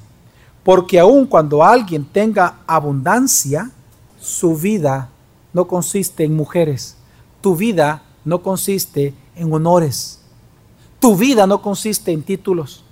[0.64, 3.70] porque aun cuando alguien tenga abundancia,
[4.20, 5.08] su vida
[5.52, 6.96] no consiste en mujeres,
[7.40, 10.20] tu vida no consiste en honores,
[11.00, 12.84] tu vida no consiste en títulos,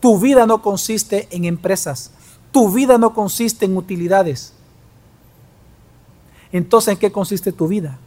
[0.00, 2.10] tu vida no consiste en empresas,
[2.52, 4.52] tu vida no consiste en utilidades.
[6.52, 7.98] Entonces, ¿en qué consiste tu vida?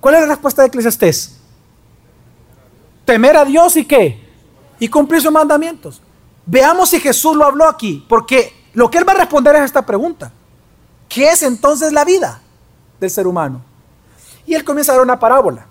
[0.00, 1.38] ¿Cuál es la respuesta de Eclesiastés?
[3.04, 4.20] Temer a Dios y qué?
[4.78, 6.00] Y cumplir sus mandamientos.
[6.46, 9.84] Veamos si Jesús lo habló aquí, porque lo que él va a responder es esta
[9.84, 10.32] pregunta.
[11.08, 12.40] ¿Qué es entonces la vida
[12.98, 13.62] del ser humano?
[14.46, 15.66] Y él comienza a dar una parábola.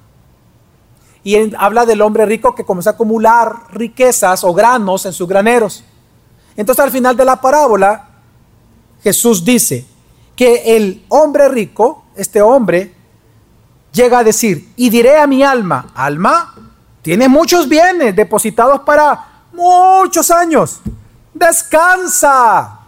[1.24, 5.28] Y él habla del hombre rico que comenzó a acumular riquezas o granos en sus
[5.28, 5.84] graneros.
[6.56, 8.10] Entonces al final de la parábola,
[9.04, 9.86] Jesús dice
[10.36, 12.94] que el hombre rico, este hombre,
[13.92, 16.56] llega a decir, y diré a mi alma, alma,
[17.02, 20.80] tiene muchos bienes depositados para muchos años,
[21.34, 22.80] descansa,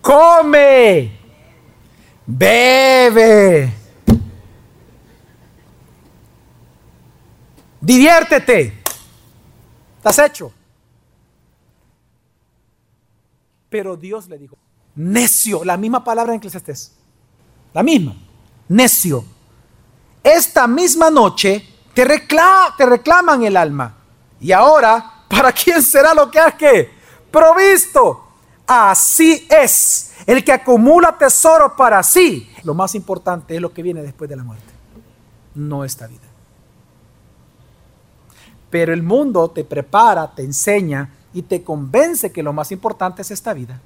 [0.00, 1.18] come,
[2.26, 3.79] bebe
[7.80, 8.82] Diviértete.
[9.96, 10.52] Estás hecho.
[13.68, 14.56] Pero Dios le dijo,
[14.96, 16.92] necio, la misma palabra en Eclesiastés.
[17.72, 18.16] La misma.
[18.68, 19.24] Necio.
[20.22, 23.96] Esta misma noche te, te reclaman el alma.
[24.40, 26.90] Y ahora, ¿para quién será lo que has que
[27.30, 28.26] provisto?
[28.66, 30.12] Así es.
[30.26, 32.50] El que acumula tesoro para sí.
[32.64, 34.72] Lo más importante es lo que viene después de la muerte.
[35.54, 36.29] No esta vida.
[38.70, 43.30] Pero el mundo te prepara, te enseña y te convence que lo más importante es
[43.30, 43.80] esta vida.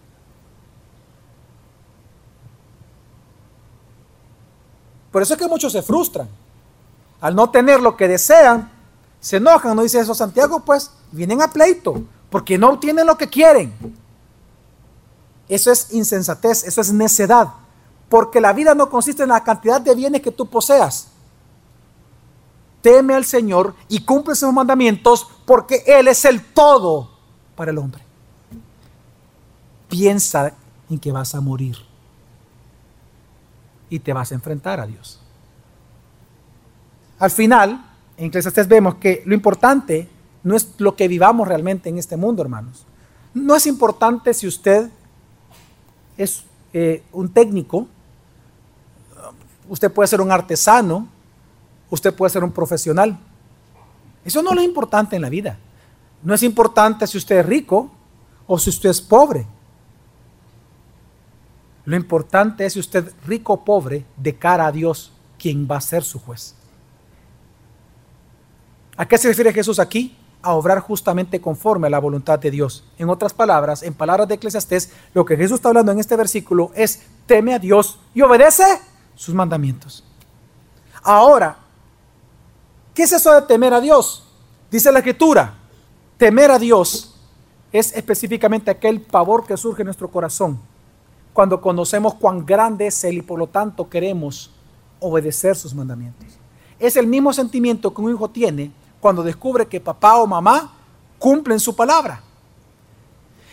[5.10, 6.28] Por eso es que muchos se frustran.
[7.20, 8.70] Al no tener lo que desean,
[9.20, 13.28] se enojan, no dice eso Santiago, pues vienen a pleito, porque no obtienen lo que
[13.28, 13.72] quieren.
[15.48, 17.48] Eso es insensatez, eso es necedad,
[18.08, 21.08] porque la vida no consiste en la cantidad de bienes que tú poseas,
[22.84, 27.08] teme al Señor y cumple sus mandamientos porque Él es el todo
[27.56, 28.02] para el hombre.
[29.88, 30.52] Piensa
[30.90, 31.78] en que vas a morir
[33.88, 35.18] y te vas a enfrentar a Dios.
[37.18, 37.86] Al final,
[38.18, 40.06] en Eclesiastes vemos que lo importante
[40.42, 42.84] no es lo que vivamos realmente en este mundo, hermanos.
[43.32, 44.90] No es importante si usted
[46.18, 46.44] es
[46.74, 47.88] eh, un técnico,
[49.70, 51.13] usted puede ser un artesano,
[51.90, 53.18] usted puede ser un profesional.
[54.24, 55.58] Eso no es importante en la vida.
[56.22, 57.90] No es importante si usted es rico
[58.46, 59.46] o si usted es pobre.
[61.84, 65.76] Lo importante es si usted es rico o pobre de cara a Dios, quien va
[65.76, 66.54] a ser su juez.
[68.96, 70.16] ¿A qué se refiere Jesús aquí?
[70.40, 72.84] A obrar justamente conforme a la voluntad de Dios.
[72.96, 76.70] En otras palabras, en palabras de Eclesiastés, lo que Jesús está hablando en este versículo
[76.74, 78.64] es teme a Dios y obedece
[79.14, 80.04] sus mandamientos.
[81.02, 81.58] Ahora,
[82.94, 84.24] ¿Qué es eso de temer a Dios?
[84.70, 85.54] Dice la escritura,
[86.16, 87.16] temer a Dios
[87.72, 90.60] es específicamente aquel pavor que surge en nuestro corazón
[91.32, 94.52] cuando conocemos cuán grande es Él y por lo tanto queremos
[95.00, 96.38] obedecer sus mandamientos.
[96.78, 98.70] Es el mismo sentimiento que un hijo tiene
[99.00, 100.72] cuando descubre que papá o mamá
[101.18, 102.22] cumplen su palabra.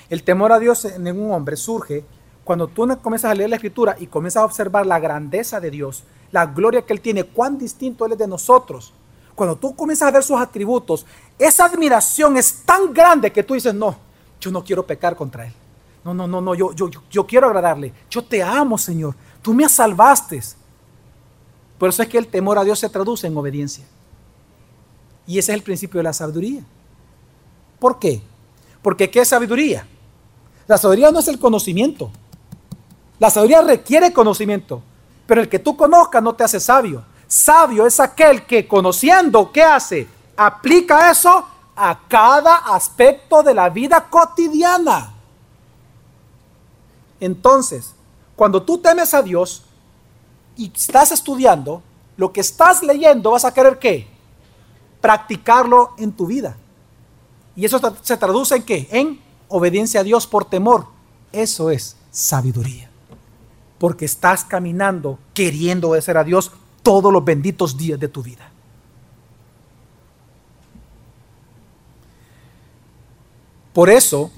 [0.07, 2.05] El temor a Dios en un hombre surge
[2.43, 6.03] cuando tú comienzas a leer la escritura y comienzas a observar la grandeza de Dios,
[6.31, 8.93] la gloria que Él tiene, cuán distinto Él es de nosotros.
[9.35, 11.05] Cuando tú comienzas a ver sus atributos,
[11.37, 13.95] esa admiración es tan grande que tú dices, no,
[14.39, 15.53] yo no quiero pecar contra Él.
[16.03, 17.93] No, no, no, no, yo, yo, yo quiero agradarle.
[18.09, 19.15] Yo te amo, Señor.
[19.41, 20.41] Tú me salvaste.
[21.77, 23.85] Por eso es que el temor a Dios se traduce en obediencia.
[25.27, 26.63] Y ese es el principio de la sabiduría.
[27.79, 28.21] ¿Por qué?
[28.81, 29.87] Porque ¿qué es sabiduría?
[30.67, 32.11] La sabiduría no es el conocimiento.
[33.19, 34.81] La sabiduría requiere conocimiento,
[35.27, 37.03] pero el que tú conozcas no te hace sabio.
[37.31, 40.05] Sabio es aquel que conociendo, ¿qué hace?
[40.35, 41.45] Aplica eso
[41.77, 45.13] a cada aspecto de la vida cotidiana.
[47.21, 47.93] Entonces,
[48.35, 49.63] cuando tú temes a Dios
[50.57, 51.81] y estás estudiando,
[52.17, 54.09] lo que estás leyendo vas a querer qué?
[54.99, 56.57] Practicarlo en tu vida.
[57.55, 58.89] Y eso se traduce en qué?
[58.91, 60.87] En obediencia a Dios por temor.
[61.31, 62.89] Eso es sabiduría.
[63.79, 66.51] Porque estás caminando queriendo obedecer a Dios
[66.83, 68.49] todos los benditos días de tu vida.
[73.73, 74.31] Por eso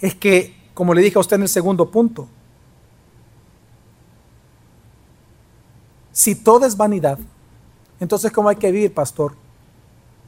[0.00, 2.28] es que, como le dije a usted en el segundo punto,
[6.12, 7.18] si todo es vanidad,
[7.98, 9.34] entonces ¿cómo hay que vivir, pastor?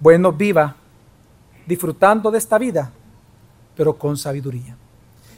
[0.00, 0.76] Bueno, viva
[1.66, 2.90] disfrutando de esta vida,
[3.76, 4.76] pero con sabiduría.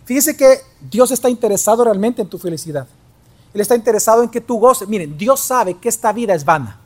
[0.04, 2.86] Fíjese que Dios está interesado realmente en tu felicidad.
[3.56, 4.86] Él está interesado en que tú goces.
[4.86, 6.78] Miren, Dios sabe que esta vida es vana.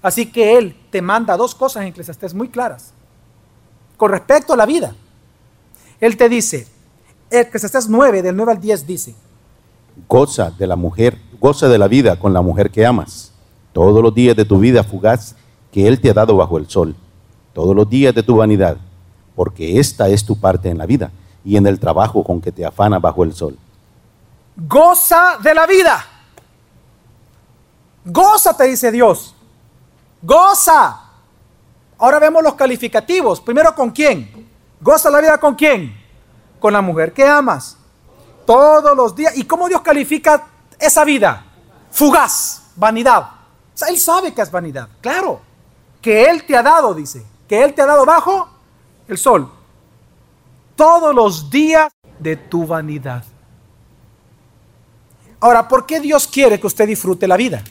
[0.00, 2.92] Así que Él te manda dos cosas en Eclesiastés muy claras.
[3.96, 4.94] Con respecto a la vida,
[6.00, 6.68] Él te dice,
[7.28, 9.14] Eclesiastés 9, del 9 al 10 dice,
[10.08, 13.32] Goza de la mujer, goza de la vida con la mujer que amas.
[13.72, 15.34] Todos los días de tu vida fugaz
[15.72, 16.94] que Él te ha dado bajo el sol.
[17.52, 18.76] Todos los días de tu vanidad
[19.34, 21.10] porque esta es tu parte en la vida
[21.44, 23.56] y en el trabajo con que te afana bajo el sol.
[24.66, 26.04] Goza de la vida.
[28.04, 29.34] Goza, te dice Dios.
[30.22, 31.00] Goza.
[31.98, 33.40] Ahora vemos los calificativos.
[33.40, 34.48] Primero, ¿con quién?
[34.80, 35.98] Goza la vida con quién?
[36.58, 37.76] Con la mujer que amas.
[38.46, 39.36] Todos los días.
[39.36, 40.46] ¿Y cómo Dios califica
[40.78, 41.44] esa vida?
[41.90, 43.30] Fugaz, vanidad.
[43.88, 44.88] Él sabe que es vanidad.
[45.00, 45.40] Claro.
[46.02, 47.24] Que Él te ha dado, dice.
[47.48, 48.48] Que Él te ha dado bajo
[49.10, 49.50] el sol,
[50.76, 53.24] todos los días de tu vanidad.
[55.40, 57.62] Ahora, ¿por qué Dios quiere que usted disfrute la vida?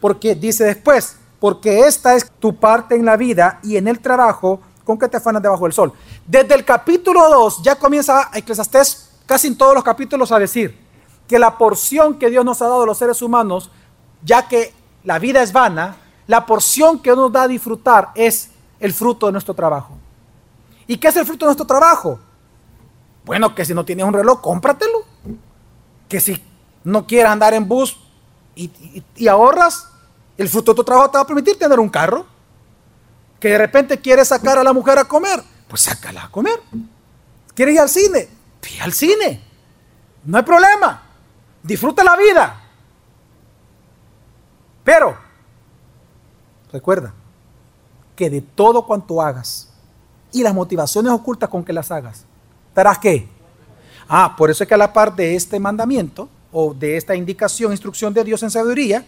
[0.00, 4.60] Porque dice después, porque esta es tu parte en la vida y en el trabajo
[4.84, 5.92] con que te afanas debajo del sol.
[6.26, 10.76] Desde el capítulo 2 ya comienza Eclesiastés casi en todos los capítulos a decir
[11.26, 13.70] que la porción que Dios nos ha dado a los seres humanos,
[14.22, 14.74] ya que
[15.04, 15.96] la vida es vana,
[16.26, 19.96] la porción que nos da a disfrutar es el fruto de nuestro trabajo.
[20.86, 22.18] ¿Y qué es el fruto de nuestro trabajo?
[23.24, 25.04] Bueno, que si no tienes un reloj, cómpratelo.
[26.08, 26.42] Que si
[26.84, 27.96] no quieres andar en bus
[28.54, 29.88] y, ahorras,
[30.36, 32.26] el fruto de tu trabajo te va a permitir tener un carro.
[33.38, 36.60] Que de repente quieres sacar a la mujer a comer, pues sácala a comer.
[37.54, 38.28] ¿Quieres ir al cine?
[38.82, 39.42] Al cine.
[40.24, 41.02] No hay problema.
[41.62, 42.60] Disfruta la vida.
[44.84, 45.16] Pero,
[46.70, 47.14] recuerda
[48.14, 49.70] que de todo cuanto hagas,
[50.32, 52.24] y las motivaciones ocultas con que las hagas.
[52.68, 53.28] ¿Estarás qué?
[54.08, 57.72] Ah, por eso es que a la par de este mandamiento o de esta indicación,
[57.72, 59.04] instrucción de Dios en sabiduría,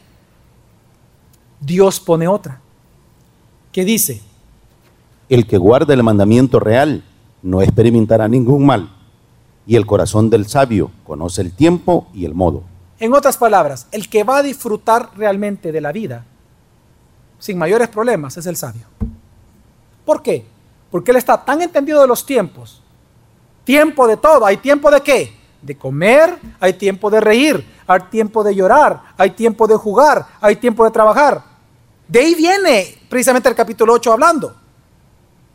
[1.61, 2.61] Dios pone otra.
[3.72, 4.20] ¿Qué dice?
[5.28, 7.05] El que guarda el mandamiento real
[7.43, 8.95] no experimentará ningún mal,
[9.66, 12.64] y el corazón del sabio conoce el tiempo y el modo.
[12.99, 16.24] En otras palabras, el que va a disfrutar realmente de la vida
[17.38, 18.86] sin mayores problemas es el sabio.
[20.05, 20.45] ¿Por qué?
[20.90, 22.82] Porque Él está tan entendido de los tiempos.
[23.64, 24.47] Tiempo de todo.
[24.47, 25.41] ¿Hay tiempo de qué?
[25.63, 30.57] De comer, hay tiempo de reír, hay tiempo de llorar, hay tiempo de jugar, hay
[30.57, 31.43] tiempo de trabajar.
[32.09, 34.55] De ahí viene precisamente el capítulo 8 hablando.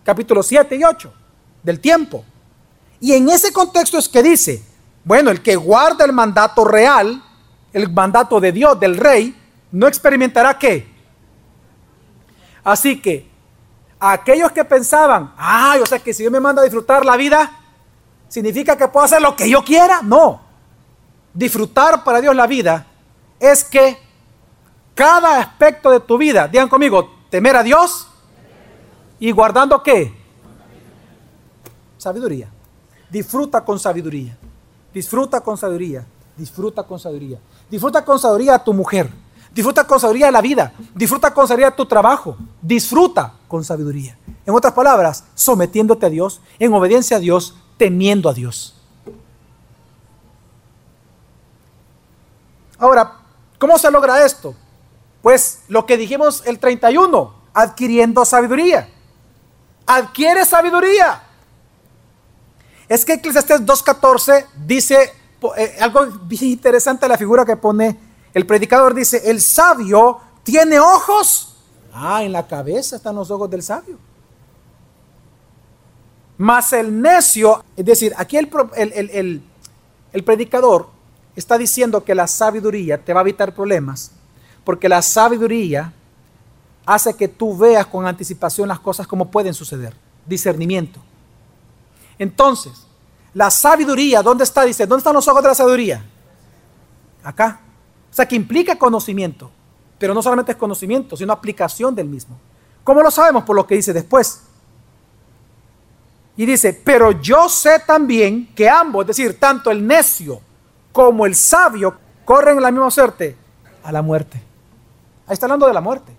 [0.04, 1.14] Capítulo 7 y 8
[1.62, 2.24] del tiempo.
[3.00, 4.64] Y en ese contexto es que dice,
[5.04, 7.22] bueno, el que guarda el mandato real,
[7.74, 9.36] el mandato de Dios, del rey,
[9.72, 10.88] no experimentará qué.
[12.64, 13.30] Así que
[14.00, 17.52] aquellos que pensaban, ay, o sea que si Dios me manda a disfrutar la vida,
[18.28, 20.02] significa que puedo hacer lo que yo quiera.
[20.02, 20.42] No.
[21.34, 22.88] Disfrutar para Dios la vida
[23.40, 23.98] es que
[24.96, 28.08] cada aspecto de tu vida, digan conmigo, temer a Dios
[29.20, 30.16] y guardando qué?
[31.98, 32.50] Sabiduría.
[33.10, 34.38] Disfruta con sabiduría.
[34.94, 36.06] Disfruta con sabiduría.
[36.36, 37.40] Disfruta con sabiduría.
[37.70, 39.12] Disfruta con sabiduría a tu mujer
[39.58, 40.72] Disfruta con sabiduría de la vida.
[40.94, 42.38] Disfruta con sabiduría de tu trabajo.
[42.62, 44.16] Disfruta con sabiduría.
[44.46, 48.76] En otras palabras, sometiéndote a Dios, en obediencia a Dios, temiendo a Dios.
[52.80, 53.20] Ahora,
[53.58, 54.56] ¿cómo se logra esto?
[55.22, 58.90] Pues lo que dijimos el 31, adquiriendo sabiduría.
[59.86, 61.24] Adquiere sabiduría.
[62.88, 65.12] Es que Eclesiastes 2.14 dice
[65.58, 66.08] eh, algo
[66.42, 67.98] interesante la figura que pone
[68.34, 68.94] el predicador.
[68.94, 71.56] Dice, el sabio tiene ojos.
[71.94, 73.98] Ah, en la cabeza están los ojos del sabio.
[76.38, 79.42] Mas el necio, es decir, aquí el, el,
[80.14, 80.90] el predicador
[81.36, 84.12] está diciendo que la sabiduría te va a evitar problemas,
[84.64, 85.94] porque la sabiduría
[86.86, 89.94] hace que tú veas con anticipación las cosas como pueden suceder.
[90.26, 91.00] Discernimiento.
[92.18, 92.88] Entonces,
[93.34, 94.64] la sabiduría, ¿dónde está?
[94.64, 96.04] Dice, ¿dónde están los ojos de la sabiduría?
[97.24, 97.62] Acá.
[98.10, 99.52] O sea, que implica conocimiento,
[100.00, 102.40] pero no solamente es conocimiento, sino aplicación del mismo.
[102.84, 103.44] ¿Cómo lo sabemos?
[103.44, 104.44] Por lo que dice después.
[106.38, 110.40] Y dice, pero yo sé también que ambos, es decir, tanto el necio
[110.92, 113.36] como el sabio, corren la misma suerte,
[113.84, 114.42] a la muerte.
[115.26, 116.12] Ahí está hablando de la muerte.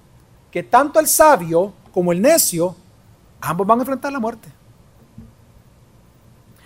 [0.51, 2.75] Que tanto el sabio como el necio,
[3.41, 4.49] ambos van a enfrentar la muerte.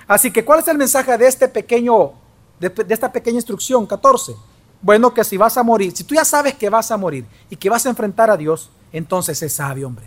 [0.07, 2.13] Así que, ¿cuál es el mensaje de este pequeño,
[2.59, 4.35] de, esta pequeña instrucción 14?
[4.81, 7.57] Bueno, que si vas a morir, si tú ya sabes que vas a morir y
[7.57, 10.07] que vas a enfrentar a Dios, entonces sé sabio, hombre.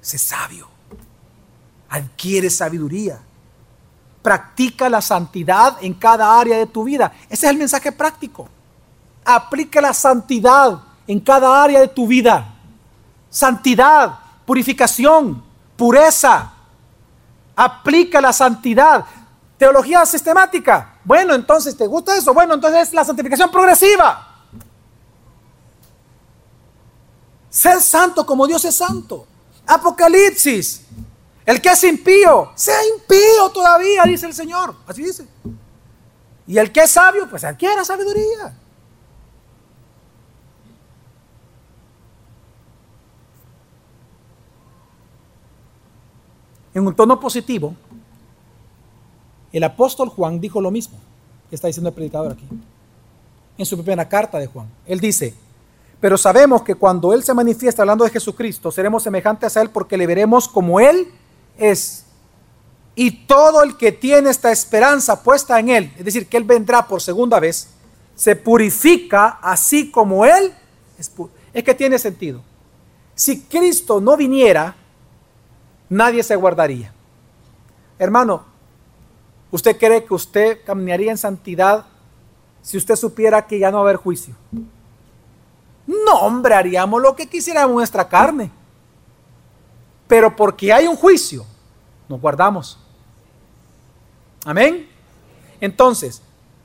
[0.00, 0.73] Sé sabio.
[1.94, 3.20] Adquiere sabiduría.
[4.20, 7.12] Practica la santidad en cada área de tu vida.
[7.28, 8.48] Ese es el mensaje práctico.
[9.24, 12.52] Aplica la santidad en cada área de tu vida.
[13.30, 15.40] Santidad, purificación,
[15.76, 16.52] pureza,
[17.54, 19.04] aplica la santidad.
[19.56, 20.96] Teología sistemática.
[21.04, 22.34] Bueno, entonces, ¿te gusta eso?
[22.34, 24.34] Bueno, entonces es la santificación progresiva.
[27.50, 29.28] Ser santo como Dios es santo.
[29.64, 30.83] Apocalipsis.
[31.46, 34.74] El que es impío, sea impío todavía, dice el Señor.
[34.86, 35.26] Así dice.
[36.46, 38.56] Y el que es sabio, pues adquiera sabiduría.
[46.72, 47.74] En un tono positivo,
[49.52, 50.98] el apóstol Juan dijo lo mismo
[51.48, 52.48] que está diciendo el predicador aquí.
[53.56, 54.68] En su primera carta de Juan.
[54.84, 55.34] Él dice,
[56.00, 59.96] pero sabemos que cuando Él se manifiesta hablando de Jesucristo, seremos semejantes a Él porque
[59.96, 61.12] le veremos como Él
[61.58, 62.04] es.
[62.94, 66.86] Y todo el que tiene esta esperanza puesta en Él, es decir, que Él vendrá
[66.86, 67.68] por segunda vez,
[68.14, 70.54] se purifica así como Él
[70.98, 71.10] es,
[71.52, 72.42] es que tiene sentido.
[73.14, 74.76] Si Cristo no viniera,
[75.88, 76.92] nadie se guardaría.
[77.98, 78.44] Hermano,
[79.50, 81.86] ¿usted cree que usted caminaría en santidad
[82.62, 84.34] si usted supiera que ya no va a haber juicio?
[85.86, 88.50] No, hombre, haríamos lo que quisiéramos nuestra carne.
[90.06, 91.44] Pero porque hay un juicio,
[92.08, 92.78] nos guardamos.
[94.44, 94.88] Amén.
[95.60, 96.22] Entonces,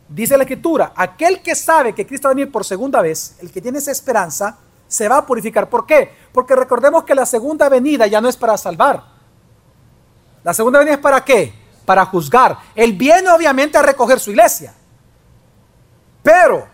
[0.09, 3.51] dice la escritura, aquel que sabe que Cristo va a venir por segunda vez, el
[3.51, 5.69] que tiene esa esperanza, se va a purificar.
[5.69, 6.11] ¿Por qué?
[6.33, 9.03] Porque recordemos que la segunda venida ya no es para salvar.
[10.43, 11.53] La segunda venida es para qué?
[11.85, 12.57] Para juzgar.
[12.75, 14.73] Él viene obviamente a recoger su iglesia.
[16.23, 16.67] Pero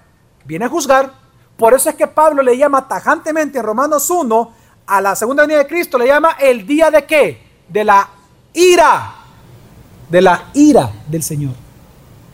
[0.46, 1.12] viene a juzgar.
[1.58, 4.54] Por eso es que Pablo le llama tajantemente en Romanos 1
[4.88, 7.42] a la segunda venida de Cristo, le llama el día de qué?
[7.68, 8.08] De la
[8.54, 9.16] ira.
[10.10, 11.54] De la ira del Señor.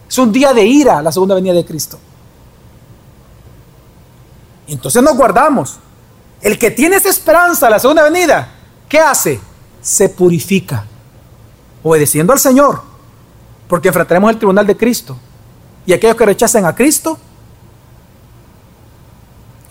[0.08, 1.98] Es un día de ira la segunda venida de Cristo.
[4.68, 5.78] Entonces nos guardamos.
[6.42, 8.50] El que tiene esa esperanza, la segunda venida,
[8.90, 9.40] ¿qué hace?
[9.82, 10.86] Se purifica,
[11.84, 12.82] obedeciendo al Señor,
[13.68, 15.18] porque enfrentaremos el tribunal de Cristo.
[15.86, 17.18] Y aquellos que rechacen a Cristo,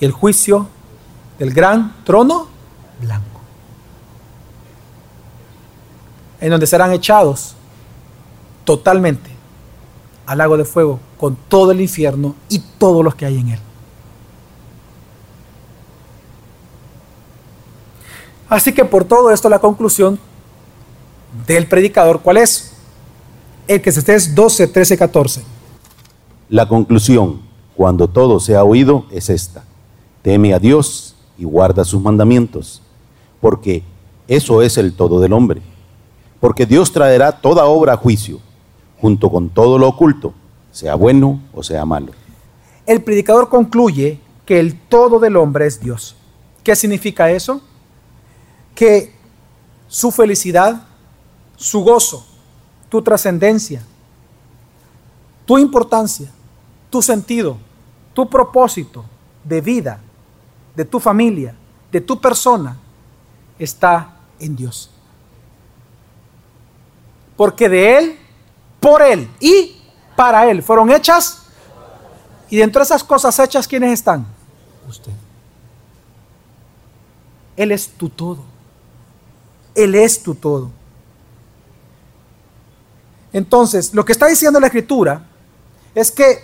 [0.01, 0.68] el juicio
[1.39, 2.49] del gran trono
[3.01, 3.40] blanco,
[6.40, 7.55] en donde serán echados
[8.64, 9.30] totalmente
[10.26, 13.61] al lago de fuego con todo el infierno y todos los que hay en él.
[18.48, 20.18] Así que por todo esto la conclusión
[21.46, 22.72] del predicador, ¿cuál es?
[23.68, 25.42] El que se esté 12, 13, 14.
[26.48, 27.40] La conclusión,
[27.76, 29.64] cuando todo se ha oído, es esta.
[30.22, 32.82] Teme a Dios y guarda sus mandamientos,
[33.41, 33.82] porque
[34.28, 35.62] eso es el todo del hombre.
[36.41, 38.41] Porque Dios traerá toda obra a juicio,
[39.01, 40.32] junto con todo lo oculto,
[40.70, 42.12] sea bueno o sea malo.
[42.86, 46.16] El predicador concluye que el todo del hombre es Dios.
[46.64, 47.62] ¿Qué significa eso?
[48.80, 49.12] que
[49.88, 50.86] su felicidad,
[51.55, 52.24] su gozo,
[52.88, 53.82] tu trascendencia,
[55.45, 56.30] tu importancia,
[56.88, 57.59] tu sentido,
[58.14, 59.05] tu propósito
[59.45, 60.01] de vida,
[60.74, 61.55] de tu familia,
[61.93, 62.78] de tu persona,
[63.61, 64.90] está en Dios.
[67.36, 68.18] Porque de Él
[68.80, 69.76] por Él y
[70.16, 70.62] para Él.
[70.62, 71.42] Fueron hechas.
[72.48, 74.26] Y dentro de esas cosas hechas, ¿quiénes están?
[74.88, 75.12] Usted.
[77.56, 78.42] Él es tu todo.
[79.74, 80.70] Él es tu todo.
[83.32, 85.22] Entonces, lo que está diciendo la Escritura
[85.94, 86.42] es que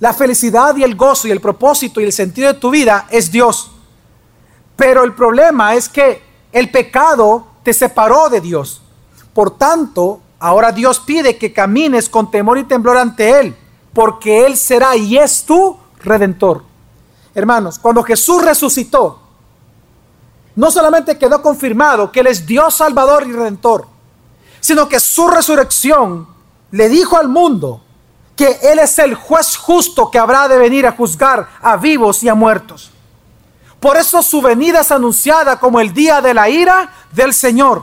[0.00, 3.30] la felicidad y el gozo y el propósito y el sentido de tu vida es
[3.30, 3.70] Dios.
[4.82, 6.20] Pero el problema es que
[6.50, 8.82] el pecado te separó de Dios.
[9.32, 13.56] Por tanto, ahora Dios pide que camines con temor y temblor ante Él,
[13.92, 16.64] porque Él será y es tu redentor.
[17.32, 19.20] Hermanos, cuando Jesús resucitó,
[20.56, 23.86] no solamente quedó confirmado que Él es Dios Salvador y Redentor,
[24.58, 26.26] sino que su resurrección
[26.72, 27.84] le dijo al mundo
[28.34, 32.28] que Él es el juez justo que habrá de venir a juzgar a vivos y
[32.28, 32.91] a muertos.
[33.82, 37.82] Por eso su venida es anunciada como el día de la ira del Señor.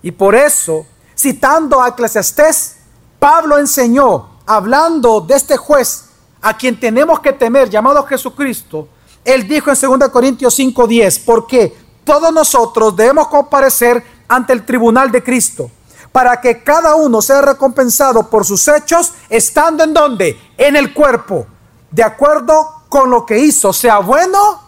[0.00, 2.76] Y por eso, citando a Eclesiastés,
[3.18, 6.06] Pablo enseñó, hablando de este juez
[6.40, 8.88] a quien tenemos que temer, llamado Jesucristo,
[9.26, 15.22] él dijo en 2 Corintios 5:10, porque todos nosotros debemos comparecer ante el tribunal de
[15.22, 15.70] Cristo,
[16.12, 20.40] para que cada uno sea recompensado por sus hechos, estando en donde?
[20.56, 21.46] En el cuerpo,
[21.90, 24.67] de acuerdo con lo que hizo, sea bueno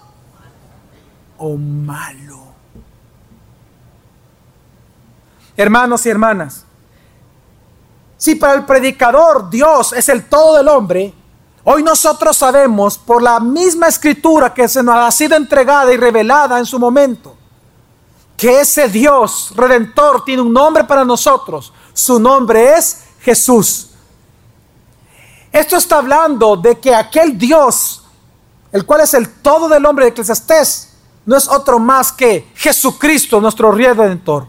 [1.41, 2.39] o malo.
[5.57, 6.65] Hermanos y hermanas,
[8.17, 11.13] si para el predicador Dios es el todo del hombre,
[11.65, 16.59] hoy nosotros sabemos por la misma escritura que se nos ha sido entregada y revelada
[16.59, 17.35] en su momento,
[18.37, 21.73] que ese Dios redentor tiene un nombre para nosotros.
[21.93, 23.91] Su nombre es Jesús.
[25.53, 28.05] Esto está hablando de que aquel Dios,
[28.73, 30.90] el cual es el todo del hombre de Eclesiastés,
[31.31, 34.49] no es otro más que Jesucristo, nuestro redentor.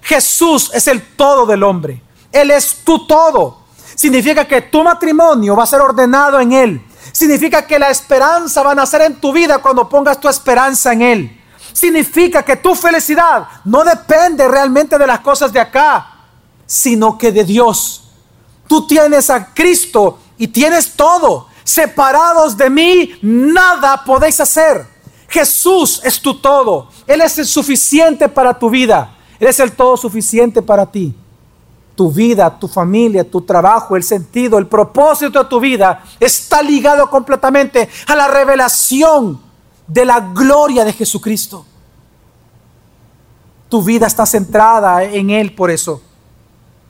[0.00, 2.02] Jesús es el todo del hombre.
[2.32, 3.58] Él es tu todo.
[3.94, 6.82] Significa que tu matrimonio va a ser ordenado en Él.
[7.12, 11.02] Significa que la esperanza va a nacer en tu vida cuando pongas tu esperanza en
[11.02, 11.38] Él
[11.72, 16.06] significa que tu felicidad no depende realmente de las cosas de acá,
[16.66, 18.10] sino que de Dios.
[18.68, 21.48] Tú tienes a Cristo y tienes todo.
[21.64, 24.91] Separados de mí, nada podéis hacer.
[25.32, 26.88] Jesús es tu todo.
[27.06, 29.16] Él es el suficiente para tu vida.
[29.40, 31.14] Él es el todo suficiente para ti.
[31.96, 37.08] Tu vida, tu familia, tu trabajo, el sentido, el propósito de tu vida está ligado
[37.08, 39.40] completamente a la revelación
[39.86, 41.64] de la gloria de Jesucristo.
[43.70, 46.02] Tu vida está centrada en Él por eso.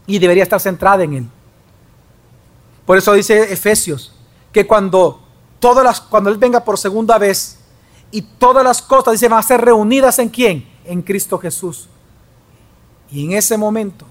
[0.05, 1.31] Y debería estar centrada en Él.
[2.85, 4.13] Por eso dice Efesios,
[4.51, 5.21] que cuando
[5.61, 7.61] todas las, cuando Él venga por segunda vez
[8.13, 10.69] y todas las cosas, dice, van a ser reunidas en quién?
[10.85, 11.89] En Cristo Jesús.
[13.11, 14.07] Y en ese momento,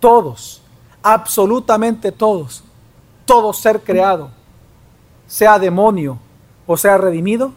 [0.00, 0.62] todos,
[1.02, 2.64] absolutamente todos,
[3.26, 4.30] todo ser creado,
[5.26, 6.18] sea demonio
[6.66, 7.52] o sea redimido,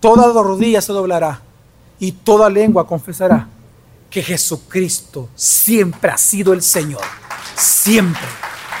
[0.00, 1.40] toda rodilla se doblará
[1.98, 3.48] y toda lengua confesará
[4.10, 7.02] que Jesucristo siempre ha sido el Señor.
[7.56, 8.22] Siempre.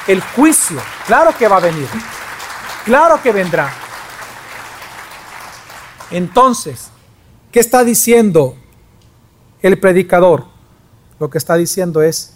[0.06, 1.88] El juicio, claro que va a venir.
[2.84, 3.72] Claro que vendrá.
[6.10, 6.90] Entonces,
[7.52, 8.56] ¿qué está diciendo
[9.62, 10.44] el predicador?
[11.18, 12.34] Lo que está diciendo es,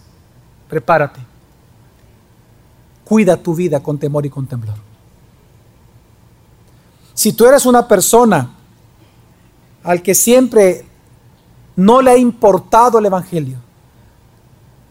[0.69, 1.21] prepárate.
[3.05, 4.77] Cuida tu vida con temor y con temblor.
[7.15, 8.51] Si tú eres una persona
[9.83, 10.85] al que siempre
[11.77, 13.59] no le ha importado el Evangelio.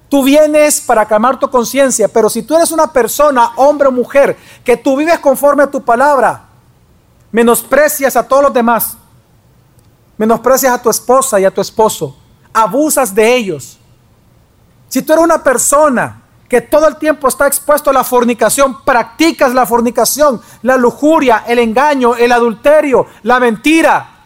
[0.10, 4.36] Tú vienes para calmar tu conciencia, pero si tú eres una persona, hombre o mujer,
[4.64, 6.49] que tú vives conforme a tu palabra,
[7.32, 8.98] menosprecias a todos los demás,
[10.18, 12.18] menosprecias a tu esposa y a tu esposo,
[12.54, 13.78] abusas de ellos.
[14.88, 19.54] Si tú eres una persona que todo el tiempo está expuesto a la fornicación, practicas
[19.54, 24.20] la fornicación, la lujuria, el engaño, el adulterio, la mentira,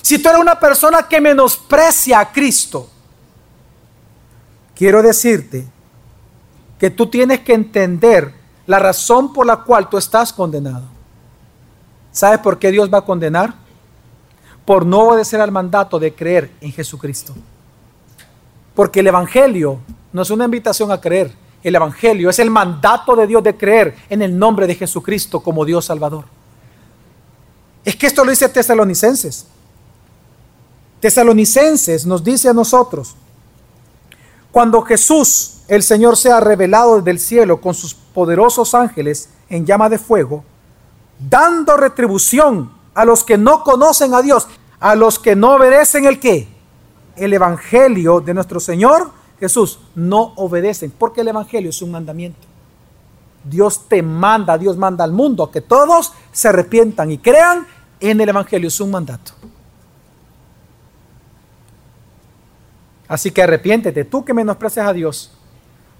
[0.00, 2.88] si tú eres una persona que menosprecia a Cristo,
[4.74, 5.66] quiero decirte
[6.78, 8.32] que tú tienes que entender
[8.66, 10.97] la razón por la cual tú estás condenado.
[12.18, 13.54] ¿Sabes por qué Dios va a condenar?
[14.64, 17.32] Por no obedecer al mandato de creer en Jesucristo.
[18.74, 19.78] Porque el Evangelio
[20.12, 21.32] no es una invitación a creer.
[21.62, 25.64] El Evangelio es el mandato de Dios de creer en el nombre de Jesucristo como
[25.64, 26.24] Dios Salvador.
[27.84, 29.46] Es que esto lo dice Tesalonicenses.
[30.98, 33.14] Tesalonicenses nos dice a nosotros,
[34.50, 39.98] cuando Jesús, el Señor, sea revelado del cielo con sus poderosos ángeles en llama de
[39.98, 40.42] fuego,
[41.18, 44.48] dando retribución a los que no conocen a Dios,
[44.80, 46.48] a los que no obedecen el qué?
[47.16, 52.46] El Evangelio de nuestro Señor Jesús, no obedecen, porque el Evangelio es un mandamiento.
[53.44, 57.66] Dios te manda, Dios manda al mundo que todos se arrepientan y crean
[58.00, 59.32] en el Evangelio, es un mandato.
[63.06, 65.30] Así que arrepiéntete, tú que menosprecias a Dios,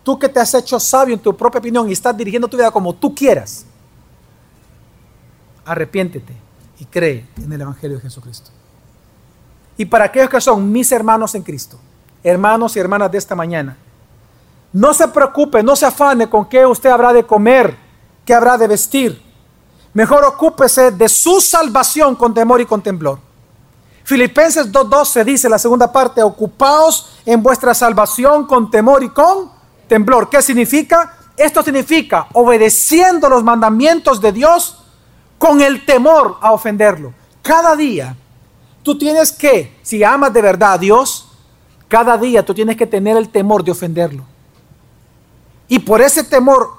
[0.03, 2.71] tú que te has hecho sabio en tu propia opinión y estás dirigiendo tu vida
[2.71, 3.65] como tú quieras,
[5.69, 6.35] arrepiéntete
[6.81, 8.51] y cree en el Evangelio de Jesucristo.
[9.77, 11.79] Y para aquellos que son mis hermanos en Cristo,
[12.23, 13.77] hermanos y hermanas de esta mañana,
[14.73, 17.77] no se preocupe, no se afane con qué usted habrá de comer,
[18.25, 19.23] qué habrá de vestir.
[19.95, 23.21] Mejor ocúpese de su salvación con temor y con temblor.
[24.05, 29.51] Filipenses 2.12 dice la segunda parte, ocupaos en vuestra salvación con temor y con
[29.87, 30.31] temblor.
[30.31, 31.17] ¿Qué significa?
[31.37, 34.78] Esto significa obedeciendo los mandamientos de Dios
[35.39, 37.15] con el temor a ofenderlo.
[37.43, 38.17] Cada día
[38.83, 41.29] tú tienes que, si amas de verdad a Dios,
[41.89, 44.25] cada día tú tienes que tener el temor de ofenderlo.
[45.69, 46.71] Y por ese temor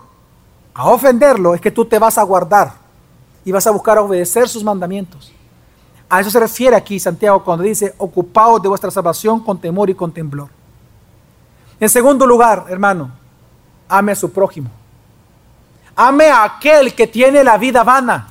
[0.74, 2.74] a ofenderlo es que tú te vas a guardar
[3.43, 5.32] y vas a buscar obedecer sus mandamientos.
[6.10, 9.95] A eso se refiere aquí Santiago cuando dice, ocupaos de vuestra salvación con temor y
[9.95, 10.49] con temblor.
[11.80, 13.12] En segundo lugar, hermano,
[13.88, 14.70] ame a su prójimo.
[15.95, 18.28] Ame a aquel que tiene la vida vana.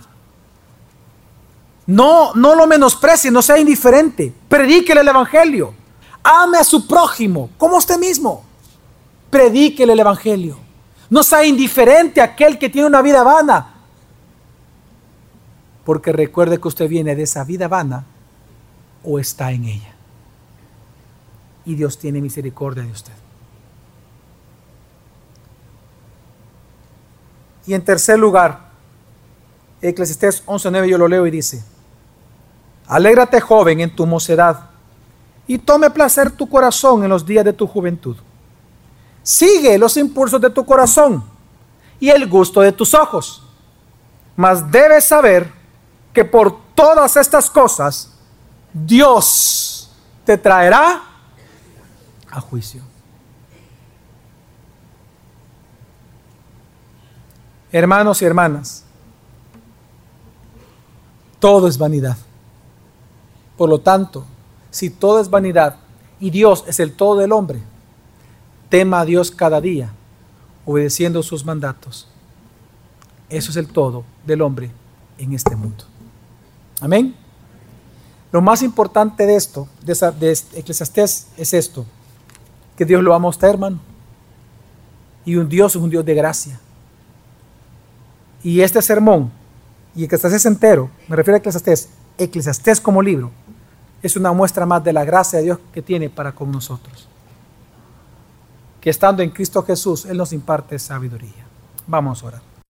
[1.89, 4.33] No, no lo menosprecie, no sea indiferente.
[4.49, 5.75] Predíquele el Evangelio.
[6.23, 8.45] Ame a su prójimo, como usted mismo.
[9.31, 10.59] Predíquele el Evangelio.
[11.11, 13.75] No sea indiferente a aquel que tiene una vida vana
[15.89, 18.05] porque recuerde que usted viene de esa vida vana
[19.03, 19.95] o está en ella.
[21.65, 23.15] Y Dios tiene misericordia de usted.
[27.67, 28.69] Y en tercer lugar,
[29.81, 31.65] Eclesiastés 11.9 yo lo leo y dice,
[32.89, 34.71] Alégrate joven en tu mocedad
[35.47, 38.17] y tome placer tu corazón en los días de tu juventud.
[39.23, 41.23] Sigue los impulsos de tu corazón
[42.01, 43.43] y el gusto de tus ojos,
[44.35, 45.53] mas debes saber
[46.15, 48.15] que por todas estas cosas
[48.73, 49.91] Dios
[50.25, 51.03] te traerá
[52.31, 52.83] a juicio.
[57.71, 58.85] Hermanos y hermanas,
[61.39, 62.17] todo es vanidad.
[63.59, 64.25] Por lo tanto,
[64.71, 65.77] si todo es vanidad
[66.19, 67.61] y Dios es el todo del hombre,
[68.71, 69.93] tema a Dios cada día,
[70.65, 72.09] obedeciendo sus mandatos.
[73.29, 74.71] Eso es el todo del hombre
[75.19, 75.85] en este mundo.
[76.81, 77.15] Amén.
[78.31, 81.85] Lo más importante de esto, de, esa, de es esto,
[82.77, 83.81] que Dios lo ama a hermano.
[85.25, 86.61] Y un Dios es un Dios de gracia.
[88.43, 89.33] Y este sermón,
[89.97, 91.89] y Eclesiastés entero, me refiero a Eclesiastés,
[92.19, 93.33] Eclesiastés como libro,
[94.03, 97.09] es una muestra más de la gracia de Dios que tiene para con nosotros.
[98.81, 101.47] Que estando en Cristo Jesús, Él nos imparte sabiduría.
[101.87, 102.58] Vamos a orar.